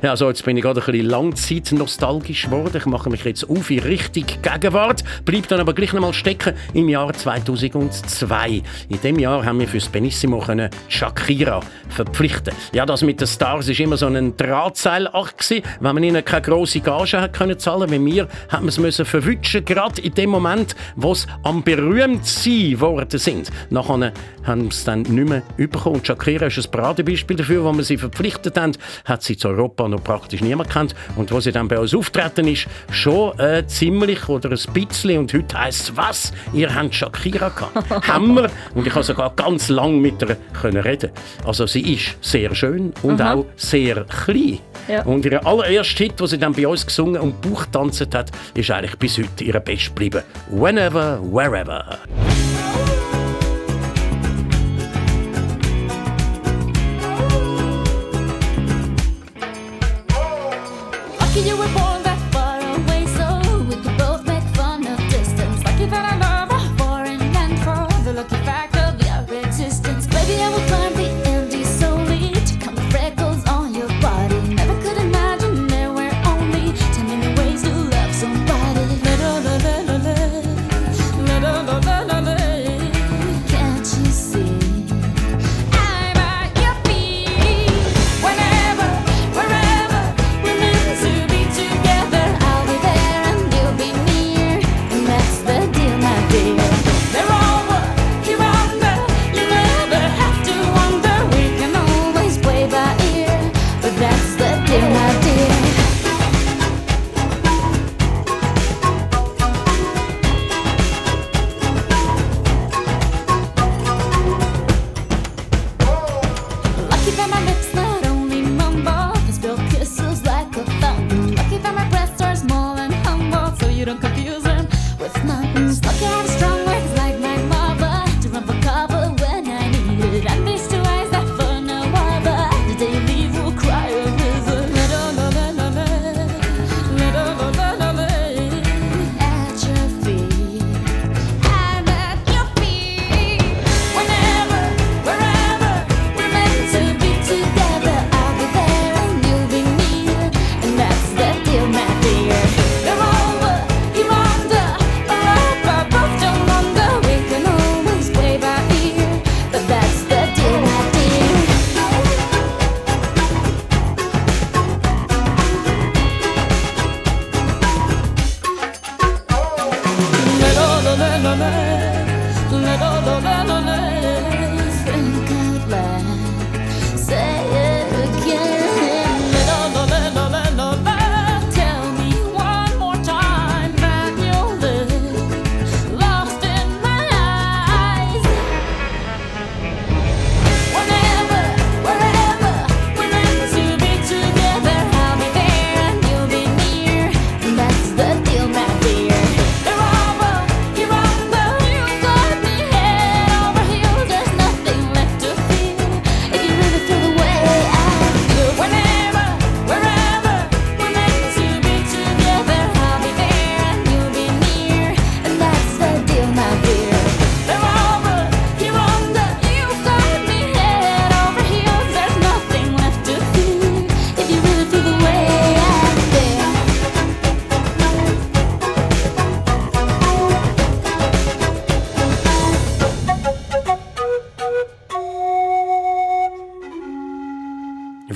Ja, 0.01 0.09
also 0.09 0.27
jetzt 0.29 0.43
bin 0.43 0.57
ich 0.57 0.63
gerade 0.63 0.81
ein 0.81 0.85
bisschen 0.85 1.05
langzeitnostalgisch 1.05 2.45
geworden. 2.45 2.75
Ich 2.75 2.87
mache 2.87 3.11
mich 3.11 3.23
jetzt 3.23 3.47
auf 3.47 3.69
in 3.69 3.79
Richtung 3.79 4.25
Gegenwart, 4.41 5.03
bleibe 5.25 5.45
dann 5.47 5.59
aber 5.59 5.75
gleich 5.75 5.93
noch 5.93 6.01
mal 6.01 6.11
stecken 6.11 6.55
im 6.73 6.89
Jahr 6.89 7.13
2002. 7.13 8.63
In 8.89 9.01
dem 9.03 9.19
Jahr 9.19 9.45
haben 9.45 9.59
wir 9.59 9.67
fürs 9.67 9.87
Benissimo 9.89 10.39
können 10.39 10.71
Shakira 10.87 11.59
verpflichten. 11.89 12.51
Ja, 12.73 12.87
das 12.87 13.03
mit 13.03 13.21
den 13.21 13.27
Stars 13.27 13.67
ist 13.67 13.79
immer 13.79 13.95
so 13.95 14.07
ein 14.07 14.35
Drahtseilakt 14.35 15.51
wenn 15.51 15.93
man 15.93 16.03
ihnen 16.03 16.25
keine 16.25 16.41
grosse 16.41 16.79
Gage 16.79 17.21
hat 17.21 17.33
können 17.33 17.59
zahlen. 17.59 17.91
Wie 17.91 17.99
mir 17.99 18.27
hat 18.49 18.61
man 18.61 18.69
es 18.69 18.79
müssen 18.79 19.05
verwutschen, 19.05 19.63
gerade 19.65 20.01
in 20.01 20.15
dem 20.15 20.31
Moment, 20.31 20.75
wo 20.95 21.13
sie 21.13 21.27
am 21.43 21.61
berühmt 21.61 22.25
sein 22.25 22.79
worden 22.79 23.19
sind. 23.19 23.51
Nachher 23.69 24.13
haben 24.45 24.61
sie 24.63 24.67
es 24.69 24.83
dann 24.83 25.03
nicht 25.03 25.29
mehr 25.29 25.43
bekommen. 25.57 25.97
Und 25.97 26.07
Shakira 26.07 26.47
ist 26.47 26.57
ein 26.57 26.71
Paradebeispiel 26.71 27.37
dafür, 27.37 27.63
wo 27.63 27.71
wir 27.71 27.83
sie 27.83 27.97
verpflichtet 27.97 28.57
haben, 28.57 28.71
hat 29.05 29.21
sie 29.21 29.37
zu 29.37 29.49
Europa 29.49 29.90
noch 29.91 30.03
praktisch 30.03 30.41
niemand 30.41 30.69
kennt. 30.69 30.95
Und 31.15 31.31
wo 31.31 31.39
sie 31.39 31.51
dann 31.51 31.67
bei 31.67 31.79
uns 31.79 31.93
auftreten 31.93 32.47
ist, 32.47 32.67
schon 32.91 33.37
äh, 33.39 33.65
ziemlich 33.67 34.27
oder 34.27 34.49
ein 34.49 34.73
bisschen. 34.73 35.19
Und 35.19 35.33
heute 35.33 35.57
heisst 35.57 35.81
es, 35.81 35.97
was? 35.97 36.33
Ihr 36.53 36.73
habt 36.73 36.95
Shakira 36.95 37.49
gehabt. 37.49 38.07
wir. 38.35 38.49
Und 38.73 38.87
ich 38.87 38.93
konnte 38.93 39.07
sogar 39.07 39.33
ganz 39.35 39.69
lang 39.69 39.99
mit 39.99 40.21
ihr 40.21 40.37
können 40.59 40.81
reden. 40.81 41.11
Also 41.45 41.67
sie 41.67 41.93
ist 41.93 42.17
sehr 42.21 42.53
schön 42.55 42.93
und 43.03 43.21
Aha. 43.21 43.33
auch 43.33 43.45
sehr 43.55 44.05
klein. 44.05 44.59
Ja. 44.87 45.03
Und 45.03 45.25
ihr 45.25 45.45
allererster 45.45 46.03
Hit, 46.05 46.19
den 46.19 46.27
sie 46.27 46.37
dann 46.37 46.53
bei 46.53 46.67
uns 46.67 46.85
gesungen 46.85 47.21
und 47.21 47.41
Bauchtanzen 47.41 48.07
hat, 48.13 48.31
ist 48.55 48.71
eigentlich 48.71 48.97
bis 48.97 49.17
heute 49.17 49.43
ihr 49.43 49.59
Best 49.59 49.87
geblieben. 49.87 50.23
Whenever, 50.49 51.19
wherever. 51.21 51.99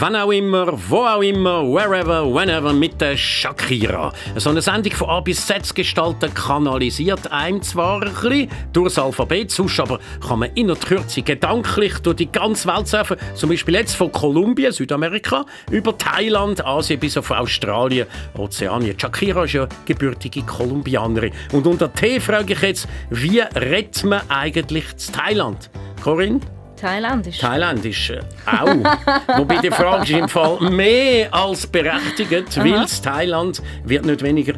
Wann 0.06 0.18
auch 0.18 0.32
immer, 0.32 0.68
wo 0.88 0.98
auch 0.98 1.24
immer, 1.24 1.64
wherever, 1.64 2.32
whenever 2.32 2.72
mit 2.74 3.02
der 3.02 3.18
Shakira. 3.18 4.14
So 4.36 4.52
eine 4.52 4.62
Sendung 4.62 4.94
von 4.94 5.10
A 5.10 5.20
bis 5.20 5.48
Z 5.48 5.74
gestalten 5.74 6.32
kanalisiert 6.32 7.32
einem 7.32 7.60
zwar 7.64 8.04
ein 8.04 8.14
bisschen 8.14 8.50
durchs 8.72 9.00
Alphabet, 9.00 9.50
sonst 9.50 9.80
aber 9.80 10.00
kann 10.22 10.38
man 10.38 10.52
in 10.54 10.68
der 10.68 10.76
Kürze 10.76 11.24
gedanklich 11.24 11.98
durch 12.04 12.18
die 12.18 12.32
ganze 12.32 12.68
Welt 12.68 12.88
surfen. 12.88 13.18
Zum 13.34 13.50
Beispiel 13.50 13.74
jetzt 13.74 13.96
von 13.96 14.12
Kolumbien, 14.12 14.72
Südamerika, 14.72 15.44
über 15.72 15.98
Thailand, 15.98 16.64
Asien 16.64 17.00
bis 17.00 17.18
auf 17.18 17.32
Australien, 17.32 18.06
Ozeanien. 18.38 19.00
Shakira 19.00 19.46
ist 19.46 19.54
ja 19.54 19.68
gebürtige 19.86 20.44
Kolumbianerin. 20.44 21.34
Und 21.52 21.66
unter 21.66 21.92
T 21.92 22.20
frage 22.20 22.54
ich 22.54 22.62
jetzt, 22.62 22.88
wie 23.10 23.40
rettet 23.40 24.04
man 24.04 24.22
eigentlich 24.30 24.98
zu 24.98 25.12
Thailand? 25.14 25.72
Corinne? 26.04 26.42
Thailändisch. 26.80 27.40
Thailändisch 27.40 28.14
auch. 28.46 28.68
Wobei 29.38 29.58
die 29.58 29.72
Frage 29.72 30.04
ist 30.04 30.10
im 30.20 30.30
Fall 30.30 30.60
mehr 30.70 31.34
als 31.34 31.66
berechtigt, 31.68 32.58
weil 32.58 32.86
Thailand 33.04 33.62
wird 33.84 34.06
nicht 34.06 34.22
weniger 34.22 34.54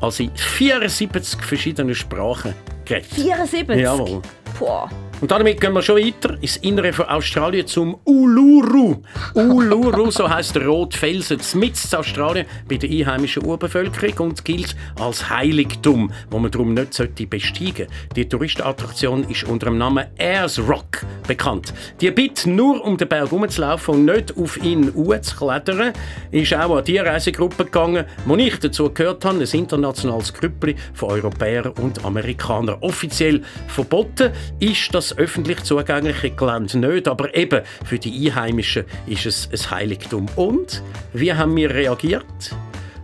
als 0.00 0.20
in 0.20 0.30
74 0.34 1.40
verschiedenen 1.42 1.94
Sprachen 1.94 2.54
geredet. 2.84 3.08
74? 3.14 3.76
Jawohl. 3.80 4.22
Boah. 4.58 4.88
Und 5.20 5.32
damit 5.32 5.60
gehen 5.60 5.72
wir 5.72 5.82
schon 5.82 5.96
weiter 5.96 6.36
ins 6.40 6.58
Innere 6.58 6.92
von 6.92 7.06
Australien 7.06 7.66
zum 7.66 7.98
Uluru. 8.04 9.02
Uluru, 9.34 10.10
so 10.12 10.30
heißt 10.30 10.54
der 10.54 10.66
rote 10.66 10.96
Felsen, 10.96 11.40
mitten 11.54 11.88
in 11.90 11.98
Australien 11.98 12.46
bei 12.68 12.76
der 12.76 12.88
einheimischen 12.88 13.44
Urbevölkerung 13.44 14.28
und 14.28 14.44
gilt 14.44 14.76
als 15.00 15.28
Heiligtum, 15.28 16.12
wo 16.30 16.38
man 16.38 16.52
darum 16.52 16.74
nicht 16.74 16.94
sollte 16.94 17.26
besteigen. 17.26 17.88
Die 18.14 18.28
Touristenattraktion 18.28 19.24
ist 19.24 19.44
unter 19.44 19.66
dem 19.66 19.78
Namen 19.78 20.06
Ayers 20.18 20.60
Rock 20.60 21.04
bekannt. 21.26 21.74
Die 22.00 22.10
bittet 22.12 22.46
nur 22.46 22.84
um 22.84 22.96
den 22.96 23.08
Berg 23.08 23.30
herumzulaufen 23.30 23.94
und 23.94 24.04
nicht 24.04 24.36
auf 24.36 24.56
ihn 24.62 24.92
zu 25.22 25.36
klettern. 25.36 25.92
Ist 26.30 26.54
auch 26.54 26.76
an 26.76 26.84
die 26.84 26.98
Reisegruppe 26.98 27.64
gegangen, 27.64 28.04
wo 28.24 28.36
ich 28.36 28.58
dazu 28.60 28.90
gehört 28.90 29.24
habe, 29.24 29.40
ein 29.40 29.48
internationales 29.52 30.32
Grüppli 30.32 30.76
von 30.94 31.10
Europäern 31.10 31.72
und 31.72 32.04
Amerikanern. 32.04 32.76
Offiziell 32.80 33.42
verboten 33.66 34.30
ist 34.60 34.94
das 34.94 35.07
öffentlich 35.16 35.62
zugängliche 35.62 36.30
Gelände 36.30 36.78
nicht, 36.78 37.08
aber 37.08 37.34
eben 37.34 37.62
für 37.84 37.98
die 37.98 38.30
Einheimischen 38.30 38.84
ist 39.06 39.26
es 39.26 39.48
ein 39.52 39.70
Heiligtum. 39.70 40.26
Und 40.36 40.82
wie 41.12 41.32
haben 41.32 41.56
wir 41.56 41.70
reagiert? 41.70 42.24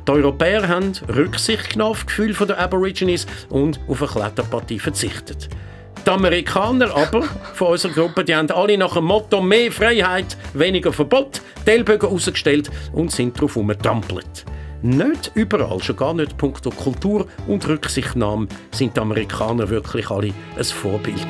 Die 0.06 0.12
Europäer 0.12 0.68
haben 0.68 0.92
Rücksicht 1.08 1.70
genommen 1.70 1.92
auf 1.92 2.04
das 2.04 2.06
Gefühl 2.08 2.34
der 2.34 2.58
Aborigines 2.58 3.26
und 3.48 3.80
auf 3.88 4.02
eine 4.02 4.10
Kletterpartie 4.10 4.78
verzichtet. 4.78 5.48
Die 6.04 6.10
Amerikaner 6.10 6.94
aber 6.94 7.22
von 7.54 7.68
unserer 7.68 7.92
Gruppe, 7.92 8.24
die 8.24 8.34
haben 8.34 8.50
alle 8.50 8.76
nach 8.76 8.92
dem 8.92 9.04
Motto 9.04 9.40
«Mehr 9.40 9.72
Freiheit, 9.72 10.36
weniger 10.52 10.92
Verbot» 10.92 11.40
die 11.66 11.70
Ellbogen 11.70 12.10
rausgestellt 12.10 12.70
und 12.92 13.10
sind 13.10 13.36
darauf 13.38 13.54
herumgetrampelt. 13.54 14.44
Nicht 14.82 15.32
überall, 15.34 15.82
schon 15.82 15.96
gar 15.96 16.12
nicht 16.12 16.36
punkto 16.36 16.68
Kultur 16.68 17.26
und 17.46 17.66
Rücksichtnahme, 17.66 18.48
sind 18.70 18.94
die 18.94 19.00
Amerikaner 19.00 19.70
wirklich 19.70 20.10
alle 20.10 20.34
ein 20.58 20.64
Vorbild. 20.64 21.26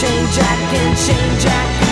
Chain 0.00 0.26
Jack 0.32 0.72
and 0.72 0.96
Chain 0.96 1.38
Jack. 1.40 1.89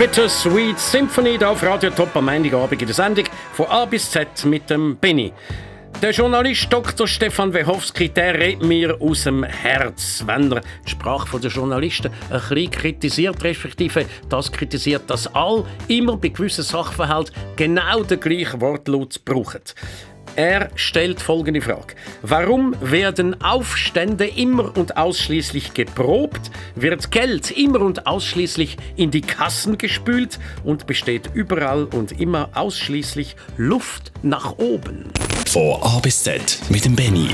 Bittersweet 0.00 0.78
Symphony 0.78 1.36
da 1.36 1.50
auf 1.50 1.62
Radio 1.62 1.90
Top 1.90 2.16
am 2.16 2.24
Montagabend 2.24 2.80
in 2.80 2.86
der 2.86 2.94
Sendung 2.94 3.26
von 3.52 3.66
A 3.66 3.84
bis 3.84 4.10
Z 4.10 4.46
mit 4.46 4.70
dem 4.70 4.96
Benny. 4.96 5.30
Der 6.00 6.12
Journalist 6.12 6.72
Dr. 6.72 7.06
Stefan 7.06 7.52
Wechowski, 7.52 8.08
der 8.08 8.32
redet 8.32 8.62
mir 8.62 8.96
aus 8.98 9.24
dem 9.24 9.44
Herz, 9.44 10.22
wenn 10.24 10.50
er 10.50 10.62
die 10.86 10.90
Sprache 10.90 11.38
der 11.38 11.50
Journalisten 11.50 12.10
ein 12.30 12.40
bisschen 12.40 12.70
kritisiert, 12.70 13.44
respektive 13.44 14.06
das 14.30 14.50
kritisiert, 14.50 15.02
dass 15.08 15.26
all 15.34 15.66
immer 15.88 16.16
bei 16.16 16.28
gewissen 16.28 16.64
Sachverhalten 16.64 17.34
genau 17.56 18.02
den 18.02 18.20
gleichen 18.20 18.62
Wortlaut 18.62 19.22
brauchen. 19.26 19.60
Er 20.40 20.70
stellt 20.74 21.20
folgende 21.20 21.60
Frage. 21.60 21.94
Warum 22.22 22.74
werden 22.80 23.42
Aufstände 23.42 24.26
immer 24.26 24.74
und 24.74 24.96
ausschließlich 24.96 25.74
geprobt, 25.74 26.50
wird 26.74 27.10
Geld 27.10 27.50
immer 27.50 27.82
und 27.82 28.06
ausschließlich 28.06 28.78
in 28.96 29.10
die 29.10 29.20
Kassen 29.20 29.76
gespült 29.76 30.38
und 30.64 30.86
besteht 30.86 31.28
überall 31.34 31.84
und 31.84 32.18
immer 32.18 32.48
ausschließlich 32.54 33.36
Luft 33.58 34.12
nach 34.22 34.52
oben? 34.56 35.10
Von 35.46 35.78
A 35.82 35.98
bis 35.98 36.22
Z 36.22 36.58
mit 36.70 36.86
dem 36.86 36.96
Benny. 36.96 37.28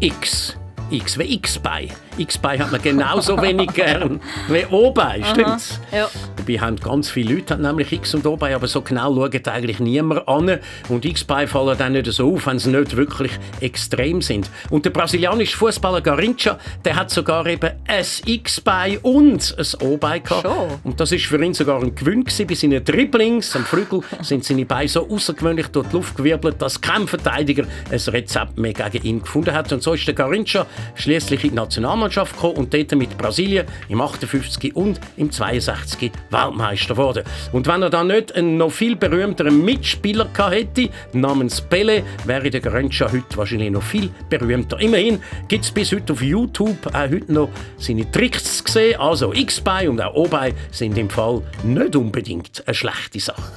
X. 0.00 0.56
X 0.88 1.18
wie 1.18 1.34
X-Bei. 1.34 1.88
X-Bei 2.18 2.58
hat 2.58 2.70
man 2.72 2.82
genauso 2.82 3.40
wenig 3.40 3.72
gern 3.72 4.20
wie 4.48 4.64
O-Bei, 4.70 5.22
stimmt's? 5.24 5.80
Ja. 5.92 6.08
Dabei 6.36 6.58
haben 6.58 6.76
ganz 6.76 7.10
viele 7.10 7.34
Leute 7.34 7.56
nämlich 7.56 7.92
X 7.92 8.14
und 8.14 8.26
O-Bei, 8.26 8.54
aber 8.54 8.66
so 8.66 8.82
genau 8.82 9.14
schaut 9.14 9.48
eigentlich 9.48 9.80
niemand 9.80 10.26
an. 10.28 10.58
Und 10.88 11.04
X-Bei 11.04 11.46
fallen 11.46 11.76
dann 11.78 11.92
nicht 11.92 12.06
so 12.12 12.34
auf, 12.34 12.46
wenn 12.46 12.58
sie 12.58 12.70
nicht 12.70 12.96
wirklich 12.96 13.32
extrem 13.60 14.20
sind. 14.22 14.50
Und 14.70 14.84
der 14.84 14.90
brasilianische 14.90 15.56
Fußballer 15.56 16.00
Garincha, 16.00 16.58
der 16.84 16.96
hat 16.96 17.10
sogar 17.10 17.46
eben 17.46 17.70
ein 17.86 18.04
X-Bei 18.26 18.98
und 19.02 19.54
ein 19.58 19.86
O-Bei 19.86 20.18
gehabt. 20.18 20.42
Schon? 20.42 20.80
Und 20.84 21.00
das 21.00 21.12
ist 21.12 21.26
für 21.26 21.42
ihn 21.42 21.54
sogar 21.54 21.80
ein 21.80 21.94
Gewinn 21.94 22.24
gewesen. 22.24 22.46
Bei 22.46 22.54
seinen 22.54 22.84
Dribblings 22.84 23.56
am 23.56 23.64
Flügel 23.64 24.00
sind 24.20 24.44
seine 24.44 24.66
Beine 24.66 24.88
so 24.88 25.08
außergewöhnlich 25.08 25.68
durch 25.68 25.88
die 25.88 25.96
Luft 25.96 26.16
gewirbelt, 26.16 26.60
dass 26.60 26.80
kein 26.80 27.06
Verteidiger 27.06 27.64
ein 27.90 27.98
Rezept 27.98 28.58
mehr 28.58 28.72
gegen 28.72 29.06
ihn 29.06 29.22
gefunden 29.22 29.54
hat. 29.54 29.72
Und 29.72 29.82
so 29.82 29.94
ist 29.94 30.06
der 30.06 30.14
Garincha 30.14 30.66
schließlich 30.94 31.44
in 31.44 31.50
die 31.56 31.56
Nationalmannschaft 32.02 32.34
gekommen 32.34 32.56
und 32.56 32.74
dort 32.74 32.92
mit 32.92 33.16
Brasilien 33.16 33.66
im 33.88 34.00
58 34.00 34.74
und 34.76 35.00
im 35.16 35.30
62 35.30 36.12
Weltmeister 36.30 36.94
geworden. 36.94 37.24
Und 37.52 37.66
wenn 37.66 37.82
er 37.82 37.90
dann 37.90 38.08
nicht 38.08 38.34
einen 38.34 38.56
noch 38.56 38.70
viel 38.70 38.96
berühmteren 38.96 39.64
Mitspieler 39.64 40.28
hätte, 40.50 40.90
namens 41.12 41.60
Pele, 41.60 42.02
wäre 42.24 42.50
der 42.50 42.60
Garincha 42.60 43.10
heute 43.10 43.36
wahrscheinlich 43.36 43.70
noch 43.70 43.82
viel 43.82 44.10
berühmter. 44.28 44.80
Immerhin 44.80 45.20
gibt 45.48 45.64
es 45.64 45.70
bis 45.70 45.92
heute 45.92 46.12
auf 46.12 46.22
YouTube 46.22 46.86
auch 46.86 46.94
heute 46.94 47.32
noch 47.32 47.48
seine 47.78 48.10
Tricks 48.10 48.62
zu 48.64 48.72
sehen. 48.72 49.00
Also 49.00 49.32
X-Bei 49.32 49.88
und 49.88 50.00
auch 50.00 50.14
O-Bei 50.14 50.54
sind 50.70 50.98
im 50.98 51.10
Fall 51.10 51.42
nicht 51.62 51.96
unbedingt 51.96 52.62
eine 52.66 52.74
schlechte 52.74 53.20
Sache. 53.20 53.52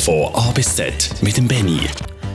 Von 0.00 0.34
A 0.34 0.52
bis 0.52 0.76
Z 0.76 1.10
mit 1.22 1.36
dem 1.36 1.48
Benny. 1.48 1.80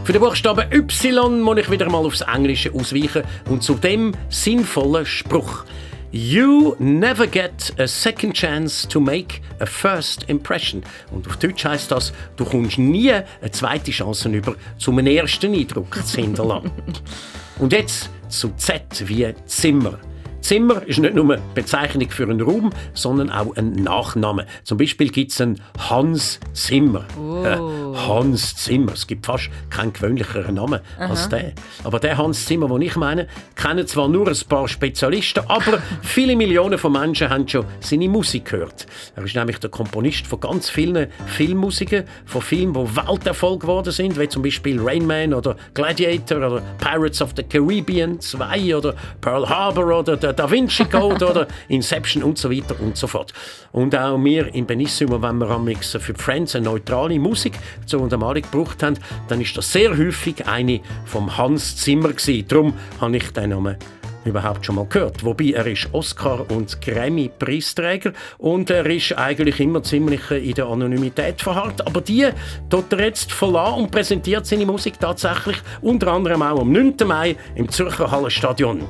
Für 0.04 0.14
den 0.14 0.22
Buchstaben 0.22 0.66
Y 0.72 1.41
muss 1.41 1.60
ich 1.60 1.70
wieder 1.70 1.88
mal 1.88 2.04
aufs 2.04 2.22
Englische 2.22 2.74
ausweichen 2.74 3.24
und 3.47 3.62
zu 3.62 3.76
dem 3.76 4.14
sinnvollen 4.30 5.06
Spruch. 5.06 5.64
You 6.12 6.76
never 6.80 7.28
get 7.28 7.72
a 7.78 7.88
second 7.88 8.34
chance 8.34 8.88
to 8.88 8.99
make 8.99 9.41
a 9.60 9.66
first 9.66 10.24
impression. 10.28 10.82
Und 11.12 11.28
auf 11.28 11.38
Deutsch 11.38 11.64
heißt 11.64 11.91
das, 11.91 12.14
du 12.36 12.45
kommst 12.45 12.80
nie 12.80 13.14
eine 13.14 13.52
zweite 13.52 13.91
Chance 13.91 14.28
über, 14.30 14.56
zum 14.80 14.97
einen 14.97 15.16
ersten 15.16 15.54
Eindruck 15.54 15.95
zu 16.06 16.20
hinterlassen. 16.20 16.72
Und 17.60 17.72
jetzt 17.72 18.10
zu 18.28 18.52
Z 18.58 19.08
wie 19.08 19.34
Zimmer. 19.45 19.99
Zimmer 20.41 20.81
ist 20.87 20.99
nicht 20.99 21.13
nur 21.13 21.33
eine 21.33 21.41
Bezeichnung 21.53 22.09
für 22.09 22.23
einen 22.23 22.41
Raum, 22.41 22.71
sondern 22.93 23.29
auch 23.29 23.55
ein 23.55 23.73
Nachname. 23.73 24.47
Zum 24.63 24.77
Beispiel 24.77 25.09
gibt 25.09 25.31
es 25.31 25.39
einen 25.39 25.61
Hans 25.77 26.39
Zimmer. 26.53 27.05
Äh, 27.45 27.57
Hans 27.95 28.55
Zimmer. 28.55 28.93
Es 28.93 29.05
gibt 29.07 29.25
fast 29.25 29.49
keinen 29.69 29.93
gewöhnlicheren 29.93 30.55
Namen 30.55 30.81
als 30.97 31.29
der. 31.29 31.53
Aber 31.83 31.99
der 31.99 32.17
Hans 32.17 32.45
Zimmer, 32.45 32.67
den 32.67 32.81
ich 32.81 32.95
meine, 32.95 33.27
kennen 33.55 33.85
zwar 33.85 34.07
nur 34.07 34.27
ein 34.27 34.37
paar 34.49 34.67
Spezialisten, 34.67 35.43
aber 35.47 35.79
viele 36.01 36.35
Millionen 36.35 36.77
von 36.77 36.91
Menschen 36.91 37.29
haben 37.29 37.47
schon 37.47 37.65
seine 37.79 38.09
Musik 38.09 38.45
gehört. 38.45 38.87
Er 39.15 39.23
ist 39.23 39.35
nämlich 39.35 39.59
der 39.59 39.69
Komponist 39.69 40.27
von 40.27 40.39
ganz 40.39 40.69
vielen 40.69 41.07
Filmmusiken, 41.27 42.05
von 42.25 42.41
Filmen, 42.41 42.73
die 42.73 42.95
Welterfolg 42.95 43.61
geworden 43.61 43.91
sind, 43.91 44.19
wie 44.19 44.27
zum 44.27 44.41
Beispiel 44.41 44.79
Rain 44.81 45.05
Man 45.05 45.33
oder 45.33 45.55
Gladiator 45.73 46.37
oder 46.37 46.61
Pirates 46.79 47.21
of 47.21 47.31
the 47.35 47.43
Caribbean 47.43 48.19
2 48.19 48.75
oder 48.75 48.95
Pearl 49.21 49.47
Harbor 49.47 49.99
oder 49.99 50.17
der 50.32 50.45
Da 50.45 50.51
Vinci 50.51 50.86
Code 50.86 51.29
oder 51.29 51.47
Inception 51.67 52.23
und 52.23 52.38
so 52.38 52.49
weiter 52.49 52.75
und 52.79 52.95
so 52.95 53.07
fort. 53.07 53.34
Und 53.71 53.95
auch 53.95 54.17
wir 54.23 54.53
in 54.53 54.65
Benissimo, 54.65 55.21
wenn 55.21 55.38
wir 55.38 55.49
am 55.49 55.67
für 55.67 56.13
Friends 56.15 56.55
eine 56.55 56.65
neutrale 56.65 57.19
Musik 57.19 57.53
zur 57.86 58.01
Untermalung 58.01 58.43
gebraucht 58.43 58.82
haben, 58.84 58.97
dann 59.27 59.41
ist 59.41 59.57
das 59.57 59.71
sehr 59.71 59.97
häufig 59.97 60.47
eine 60.47 60.79
vom 61.05 61.38
Hans 61.38 61.75
Zimmer 61.77 62.09
gewesen. 62.09 62.47
Darum 62.47 62.73
habe 62.99 63.17
ich 63.17 63.32
den 63.32 63.49
Namen 63.49 63.75
überhaupt 64.23 64.65
schon 64.65 64.75
mal 64.75 64.86
gehört. 64.86 65.23
Wobei 65.25 65.51
er 65.51 65.65
ist 65.67 65.89
Oscar- 65.93 66.49
und 66.49 66.79
Grammy-Preisträger 66.82 68.13
und 68.38 68.69
er 68.69 68.86
ist 68.86 69.17
eigentlich 69.17 69.59
immer 69.59 69.84
ziemlich 69.84 70.29
in 70.32 70.53
der 70.53 70.67
Anonymität 70.67 71.41
verharrt. 71.41 71.86
Aber 71.86 72.01
die 72.01 72.29
tut 72.69 72.93
er 72.93 73.05
jetzt 73.05 73.32
verlassen 73.32 73.84
und 73.84 73.91
präsentiert 73.91 74.45
seine 74.45 74.65
Musik 74.65 74.99
tatsächlich 74.99 75.57
unter 75.82 76.13
anderem 76.13 76.41
auch 76.41 76.61
am 76.61 76.71
9. 76.71 76.95
Mai 77.05 77.36
im 77.55 77.67
Zürcher 77.69 78.11
Hallenstadion. 78.11 78.82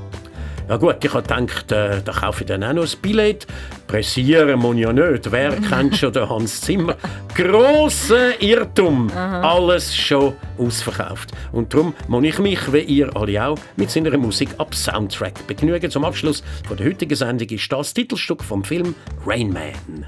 Ja 0.72 0.78
gut, 0.78 1.04
ich 1.04 1.14
habe 1.14 1.22
gedacht, 1.22 1.70
äh, 1.74 2.02
da 2.02 2.14
kaufe 2.14 2.44
ich 2.44 2.48
dann 2.48 2.64
auch 2.64 2.72
noch 2.72 2.84
ein 2.84 3.02
Billett. 3.02 3.46
Pressieren 3.88 4.58
muss 4.58 4.76
ich 4.76 4.84
ja 4.84 4.94
nicht. 4.94 5.30
Wer 5.30 5.52
kennt 5.70 5.98
schon 5.98 6.14
den 6.14 6.30
Hans 6.30 6.62
Zimmer? 6.62 6.96
Grosser 7.36 8.42
Irrtum. 8.42 9.12
Alles 9.12 9.94
schon 9.94 10.34
ausverkauft. 10.58 11.34
Und 11.52 11.74
darum 11.74 11.94
muss 12.08 12.24
ich 12.24 12.40
mich, 12.40 12.72
wie 12.72 12.80
ihr 12.80 13.14
alle 13.18 13.46
auch, 13.46 13.60
mit 13.76 13.92
seiner 13.92 14.18
Musik 14.18 14.52
ab 14.60 14.74
Soundtrack 14.74 15.46
begnügen. 15.46 15.92
Zum 15.92 16.06
Abschluss 16.06 16.42
von 16.66 16.78
der 16.78 16.86
heutigen 16.86 17.16
Sendung 17.16 17.50
ist 17.50 17.70
das 17.70 17.94
Titelstück 17.94 18.42
vom 18.42 18.64
Film 18.64 18.96
Rain 19.28 19.52
Man. 19.52 20.06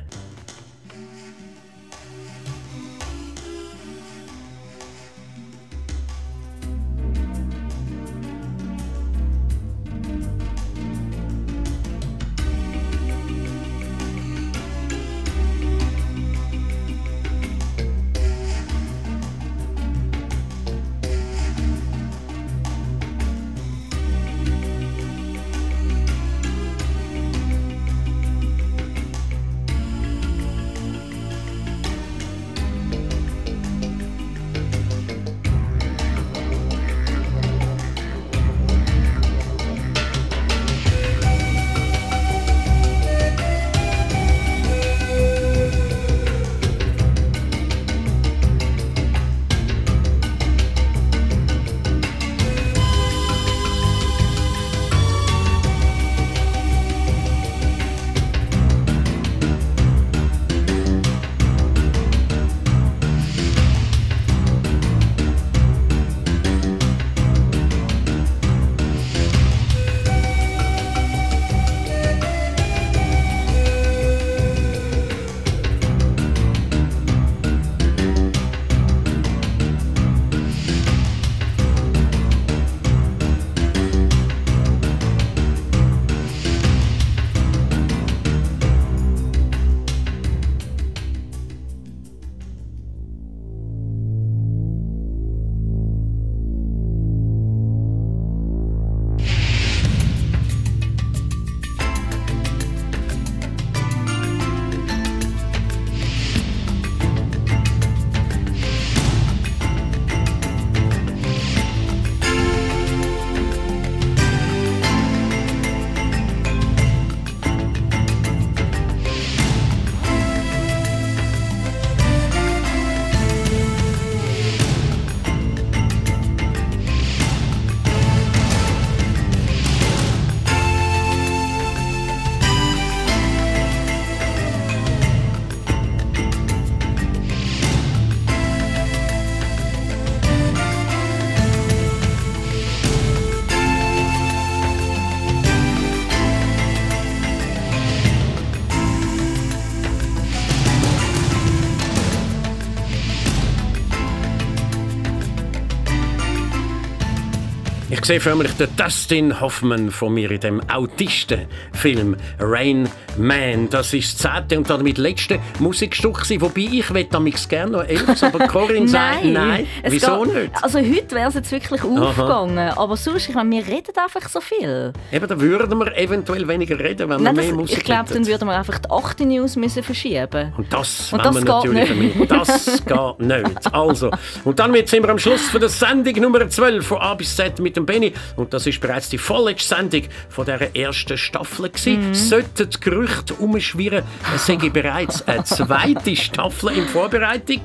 Gesehen, 158.04 158.20
förmlich 158.22 158.51
der 158.54 158.68
Dustin 158.68 159.39
Hoffman 159.39 159.89
von 159.89 160.14
mir 160.14 160.30
in 160.30 160.39
dem 160.41 160.62
Autistenfilm 160.70 162.18
Rain 162.39 162.89
Man. 163.18 163.70
Das 163.70 163.93
ist 163.93 164.24
das 164.24 164.34
zehnte 164.34 164.58
und 164.58 164.70
damit 164.70 164.97
letzte 164.97 165.39
Musikstück 165.60 166.16
gewesen, 166.22 166.41
wobei 166.41 166.68
ich 166.70 167.08
damit 167.10 167.47
gerne 167.47 167.72
noch 167.72 167.84
elf, 167.86 168.22
aber 168.24 168.39
Corinne 168.47 168.88
sagt, 168.89 169.24
nein, 169.24 169.66
es 169.82 169.93
wieso 169.93 170.24
geht- 170.24 170.34
nicht? 170.36 170.51
Also 170.62 170.80
heute 170.80 171.12
wäre 171.16 171.30
es 171.30 171.36
jetzt 171.36 171.51
wirklich 171.51 171.82
aufgegangen, 171.82 172.70
aber 172.76 172.97
sonst, 172.97 173.30
ich 173.30 173.36
meine, 173.36 173.51
wir 173.51 173.66
reden 173.68 173.93
einfach 173.97 174.28
so 174.28 174.41
viel. 174.41 174.91
Eben, 175.12 175.28
da 175.28 175.39
würden 175.39 175.78
wir 175.80 175.97
eventuell 175.97 176.45
weniger 176.47 176.78
reden, 176.78 177.08
wenn 177.10 177.20
wir 177.20 177.24
Nein, 177.24 177.36
mehr 177.36 177.45
das, 177.47 177.56
Musik 177.56 177.78
ich 177.78 177.84
glaube, 177.86 178.14
dann 178.14 178.28
würden 178.28 178.47
wir 178.47 178.58
einfach 178.58 178.80
die 178.80 178.89
8. 178.89 179.20
News 179.22 179.56
müssen 179.56 179.82
verschieben 179.82 180.54
Und 180.58 180.74
das, 180.74 181.14
Und 181.14 181.24
das 181.24 181.36
wir 181.36 181.41
geht 181.41 181.47
natürlich 181.49 182.16
nicht. 182.16 182.32
Das 182.32 182.66
geht 182.86 183.20
nicht. 183.20 183.74
Also, 183.74 184.12
und 184.43 184.60
dann 184.60 184.74
sind 184.74 184.91
wir 185.04 185.10
am 185.10 185.20
Schluss 185.20 185.43
von 185.49 185.62
der 185.62 185.70
Sendung 185.70 186.14
Nummer 186.22 186.49
12 186.49 186.86
von 186.86 186.97
A 186.97 187.14
bis 187.14 187.34
Z 187.36 187.60
mit 187.60 187.78
dem 187.78 187.86
Benny. 187.93 188.13
Und 188.35 188.53
das 188.53 188.65
ist 188.65 188.79
bereits 188.81 189.09
die 189.09 189.17
vorletzte 189.17 189.75
Sendung 189.75 190.03
von 190.29 190.45
dieser 190.45 190.75
ersten 190.75 191.17
Staffel. 191.17 191.69
gewesen. 191.69 192.09
Mhm. 192.09 192.13
Sollten 192.13 192.69
die 192.69 192.79
Gerüchte 192.79 193.33
umschwirren, 193.35 194.03
es 194.35 194.45
sei 194.45 194.55
bereits 194.55 195.27
eine 195.27 195.43
zweite 195.43 196.15
Staffel 196.15 196.69
in 196.77 196.87
Vorbereitung. 196.87 197.61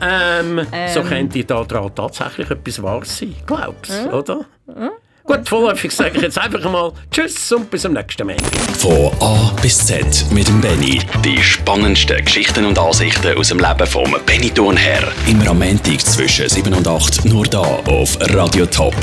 Ähm, 0.00 0.66
So 0.94 1.02
könnte 1.02 1.44
da 1.44 1.64
dran 1.64 1.90
tatsächlich 1.94 2.50
etwas 2.50 2.82
wahr 2.82 3.04
sein. 3.04 3.34
Glaubst 3.46 3.92
oder? 4.12 4.44
Gut, 5.24 5.48
vorläufig 5.48 5.90
sage 5.90 6.12
ich 6.16 6.22
jetzt 6.22 6.38
einfach 6.38 6.70
mal 6.70 6.92
Tschüss 7.10 7.50
und 7.50 7.68
bis 7.68 7.82
zum 7.82 7.94
nächsten 7.94 8.26
Mal. 8.26 8.36
Von 8.78 9.10
A 9.20 9.52
bis 9.60 9.78
Z 9.84 10.24
mit 10.30 10.46
dem 10.46 10.60
Benny. 10.60 11.00
Die 11.24 11.42
spannendsten 11.42 12.24
Geschichten 12.24 12.64
und 12.64 12.78
Ansichten 12.78 13.36
aus 13.36 13.48
dem 13.48 13.58
Leben 13.58 13.86
vom 13.86 14.14
Benny 14.24 14.50
Thurnherr. 14.50 15.02
Immer 15.26 15.48
am 15.48 15.58
Montag 15.58 16.00
zwischen 16.00 16.48
7 16.48 16.72
und 16.72 16.86
8 16.86 17.24
nur 17.24 17.44
da 17.46 17.58
auf 17.58 18.16
Radio 18.20 18.66
Top. 18.66 18.94